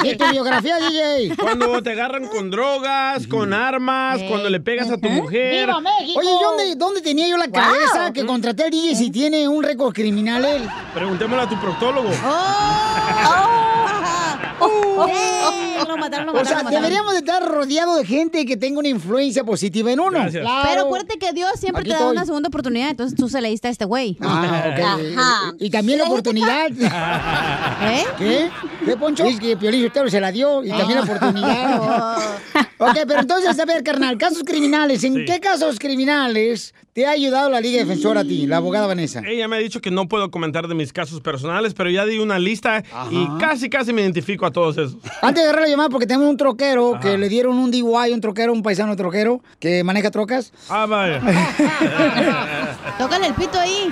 [0.03, 1.35] ¿Y tu biografía, DJ?
[1.37, 5.69] Cuando te agarran con drogas, con armas, cuando le pegas a tu mujer.
[5.69, 9.63] Oye, ¿y dónde, dónde tenía yo la cabeza que contraté al DJ si tiene un
[9.63, 10.69] récord criminal él?
[10.93, 12.09] Preguntémosle a tu proctólogo.
[12.25, 14.26] Oh.
[14.59, 16.71] Lo mataron, lo O sea, mataron, lo mataron.
[16.71, 20.19] deberíamos de estar rodeados de gente que tenga una influencia positiva en uno.
[20.31, 22.15] Pero acuérdate que Dios siempre Aquí te da estoy.
[22.17, 24.17] una segunda oportunidad, entonces tú se le diste a este güey.
[24.21, 25.55] Ah, ok.
[25.59, 26.69] Y, y también la oportunidad.
[27.81, 28.05] ¿Eh?
[28.17, 28.49] ¿Qué?
[28.85, 29.25] ¿Qué, Poncho?
[29.25, 32.17] Es que Piolín se la dio y también la oportunidad.
[32.77, 35.03] ok, pero entonces, a ver, carnal, casos criminales.
[35.03, 39.21] ¿En qué casos criminales te ha ayudado la Liga Defensora a ti, la abogada Vanessa?
[39.27, 42.17] Ella me ha dicho que no puedo comentar de mis casos personales, pero ya di
[42.17, 44.97] una lista y casi, casi me identifico todos esos.
[45.21, 46.99] Antes de agarrar la llamada, porque tenemos un troquero Ajá.
[47.01, 50.53] que le dieron un DUI, un troquero, un paisano troquero que maneja trocas.
[50.69, 51.19] Ah, vaya.
[52.97, 53.91] Tócale el pito ahí.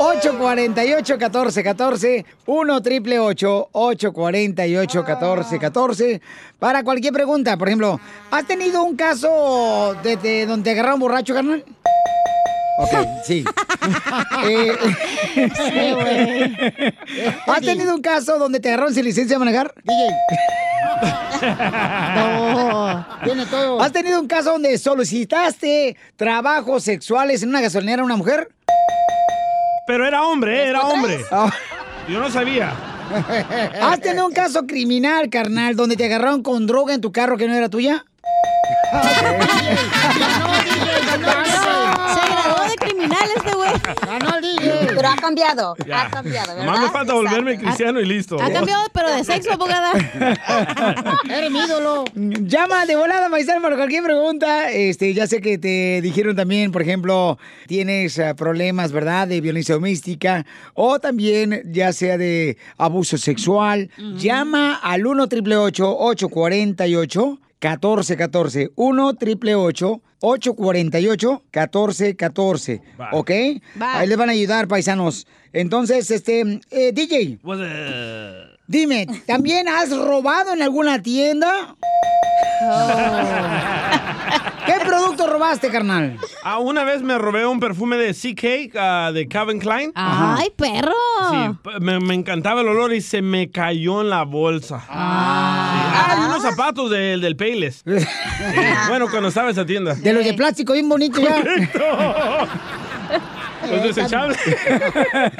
[0.00, 6.20] 848-1414, 1 triple 848-1414.
[6.58, 8.00] Para cualquier pregunta, por ejemplo,
[8.30, 11.62] ¿has tenido un caso de, de donde te agarraron borracho, carnal?
[12.80, 13.44] Ok, sí.
[14.46, 14.72] Eh,
[15.34, 16.94] Sí, güey.
[17.46, 19.72] ¿Has tenido un caso donde te agarraron sin licencia de manejar?
[19.84, 20.08] DJ.
[21.40, 23.06] No.
[23.24, 23.80] Tiene todo.
[23.80, 28.50] ¿Has tenido un caso donde solicitaste trabajos sexuales en una gasolinera a una mujer?
[29.86, 31.24] Pero era hombre, eh, era hombre.
[32.08, 32.72] Yo no sabía.
[33.82, 37.48] ¿Has tenido un caso criminal, carnal, donde te agarraron con droga en tu carro que
[37.48, 38.04] no era tuya?
[38.92, 40.59] Se
[44.06, 44.72] Ganó el DJ.
[44.94, 46.02] Pero ha cambiado, Ya.
[46.02, 46.64] ha cambiado, ¿verdad?
[46.64, 48.40] Nomás me falta volverme cristiano y listo.
[48.40, 49.92] Ha cambiado, pero de sexo, abogada.
[51.30, 52.04] Eres mi ídolo.
[52.14, 54.70] Llama de volada, paisano, para cualquier pregunta.
[54.70, 59.28] Este, ya sé que te dijeron también, por ejemplo, tienes eh, problemas, ¿verdad?
[59.28, 60.44] De violencia doméstica
[60.74, 63.90] o también ya sea de abuso sexual.
[64.16, 73.08] Llama al 1 888 848 1414 1 888 848 1414 Va.
[73.12, 73.30] ¿Ok?
[73.80, 73.98] Va.
[73.98, 75.26] Ahí les van a ayudar, paisanos.
[75.52, 81.76] Entonces, este, eh, DJ, Pues, eh, dime, ¿también has robado en alguna tienda?
[84.66, 86.18] ¿Qué producto robaste, carnal?
[86.44, 89.92] Ah, una vez me robé un perfume de CK ah, de Calvin Klein.
[89.94, 90.92] ¡Ay, perro!
[91.30, 94.84] Sí, me, me encantaba el olor y se me cayó en la bolsa.
[94.88, 97.82] Ah, y unos zapatos del, del Payless.
[98.40, 98.56] Sí,
[98.88, 99.94] Bueno, cuando estaba en esa tienda.
[99.94, 101.42] De los de plástico, bien bonito ya.
[103.68, 104.38] Los desechables.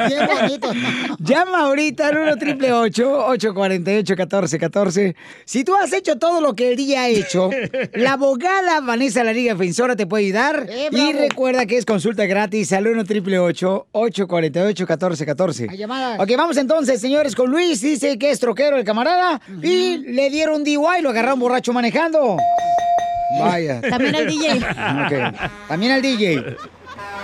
[0.09, 0.73] Bien bonito.
[1.19, 6.77] Llama ahorita al 1 triple 848 1414 Si tú has hecho todo lo que el
[6.77, 7.51] día ha hecho,
[7.95, 10.67] la abogada Vanessa La Liga Defensora te puede ayudar.
[10.69, 16.21] Eh, y recuerda que es consulta gratis al 1 triple 848 1414 Hay llamadas.
[16.21, 17.81] Ok, vamos entonces, señores, con Luis.
[17.81, 19.41] Dice que es troquero el camarada.
[19.63, 22.37] Y le dieron DUI, lo agarraron borracho manejando.
[23.41, 23.81] Vaya.
[23.81, 24.57] También al DJ.
[24.57, 26.57] Ok, También al DJ.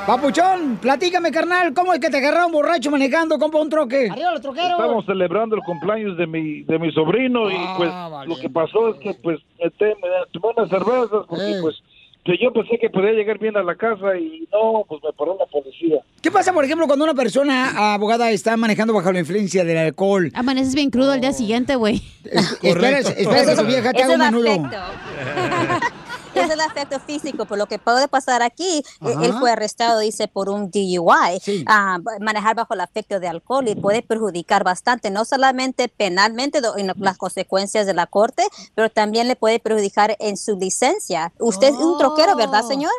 [0.05, 4.09] Papuchón, platícame, carnal, ¿cómo es que te agarraron borracho manejando, compa, un troque?
[4.10, 4.70] Arriba los troqueros.
[4.70, 7.90] Estamos celebrando el cumpleaños de mi de mi sobrino y pues
[8.27, 11.77] lo que pasó es que pues me, te- me tomé unas cervezas porque pues
[12.24, 15.36] que yo pensé que podía llegar bien a la casa y no, pues me paró
[15.39, 15.98] la policía.
[16.20, 20.31] ¿Qué pasa, por ejemplo, cuando una persona abogada está manejando bajo la influencia del alcohol?
[20.35, 22.02] Amaneces bien crudo al día siguiente, güey.
[22.24, 24.70] Espera, espera que su vieja te haga un menudo.
[26.41, 29.25] Es el afecto físico, por lo que puede pasar aquí, eh, Ajá.
[29.25, 33.67] él fue arrestado, dice, por un DUI, ah, ba- manejar bajo el afecto de alcohol
[33.69, 38.43] y puede perjudicar bastante, no solamente penalmente do- en las consecuencias de la corte,
[38.75, 41.33] pero también le puede perjudicar en su licencia.
[41.39, 42.91] Usted es un troquero, ¿verdad, señor?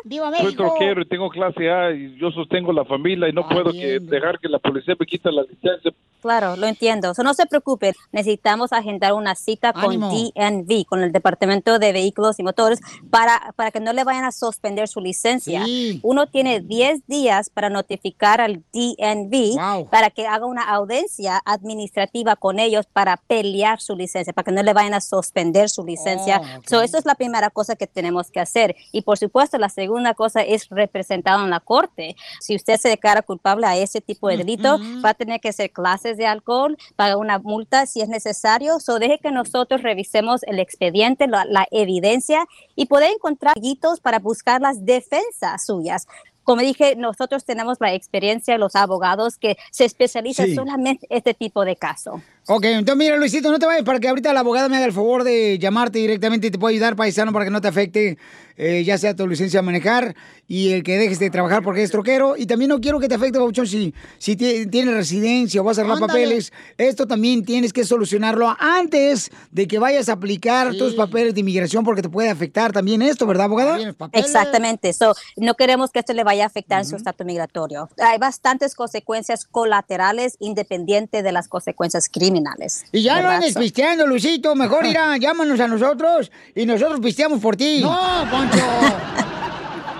[0.42, 3.98] Soy troquero y tengo clase A y yo sostengo la familia y no puedo que
[4.00, 5.92] dejar que la policía me quite la licencia.
[6.20, 7.14] Claro, lo entiendo.
[7.14, 10.10] So, no se preocupe, necesitamos agendar una cita con Ánimo.
[10.10, 14.32] DNV, con el Departamento de Vehículos y Motores, para, para que no le vayan a
[14.32, 15.64] suspender su licencia.
[16.02, 22.58] Uno tiene 10 días para notificar al DNV para que haga una audiencia administrativa con
[22.58, 26.40] ellos para pelear su licencia, para que no le vayan a suspender su licencia.
[26.40, 26.68] Oh, ok.
[26.68, 28.76] So, eso es la primera cosa que tenemos que hacer.
[28.92, 32.16] Y por supuesto, la segunda cosa es representado en la corte.
[32.40, 35.70] Si usted se declara culpable a ese tipo de delito, va a tener que hacer
[35.70, 38.80] clases de alcohol, pagar una multa si es necesario.
[38.80, 42.46] So, deje que nosotros revisemos el expediente, la, la evidencia
[42.78, 46.06] y poder encontrar guitos para buscar las defensas suyas.
[46.44, 50.54] Como dije, nosotros tenemos la experiencia, los abogados que se especializan Sí.
[50.54, 52.22] solamente en este tipo de caso.
[52.50, 54.92] Ok, entonces mira, Luisito, no te vayas para que ahorita la abogada me haga el
[54.92, 58.16] favor de llamarte directamente y te pueda ayudar, paisano, para que no te afecte
[58.60, 60.16] eh, ya sea tu licencia a manejar
[60.48, 62.36] y el que dejes de trabajar porque es troquero.
[62.36, 65.78] Y también no quiero que te afecte, Bauchón, si, si ti- tienes residencia o vas
[65.78, 66.52] a arreglar papeles.
[66.78, 71.84] Esto también tienes que solucionarlo antes de que vayas a aplicar tus papeles de inmigración
[71.84, 73.76] porque te puede afectar también esto, ¿verdad, abogada?
[74.24, 74.92] Exactamente.
[74.94, 77.90] So, no queremos que esto le vaya a afectar su estatus migratorio.
[77.98, 82.37] Hay bastantes consecuencias colaterales independientes de las consecuencias criminales.
[82.38, 82.84] Criminales.
[82.92, 84.54] Y ya no andes pisteando, Luisito.
[84.54, 87.80] Mejor irá, llámanos a nosotros y nosotros pisteamos por ti.
[87.82, 88.58] No, Poncho.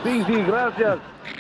[0.05, 0.98] Sí, sí, gracias.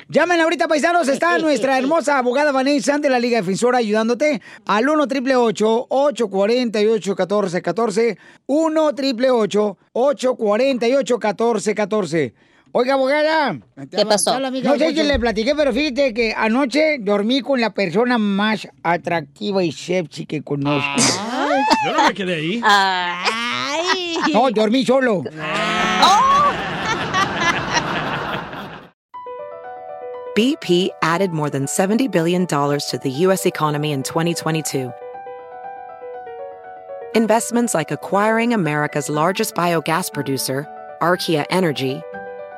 [0.08, 1.06] Llamen ahorita, paisanos.
[1.06, 8.18] Está nuestra hermosa abogada Vanessa de la Liga Defensora ayudándote al 1 888 848 1414
[8.46, 13.58] 1 888 848 1414 Oiga, abogada.
[13.90, 14.38] ¿Qué pasó?
[14.38, 19.64] No sé si le platiqué, pero fíjate que anoche dormí con la persona más atractiva
[19.64, 21.00] y sexy que conozco.
[21.86, 22.60] Yo no me quedé ahí.
[24.32, 25.24] No, dormí solo.
[30.36, 33.44] BP added more than $70 billion to the U.S.
[33.44, 34.92] economy in 2022.
[37.14, 40.64] Investments like acquiring America's largest biogas producer,
[41.00, 42.00] Archaea Energy,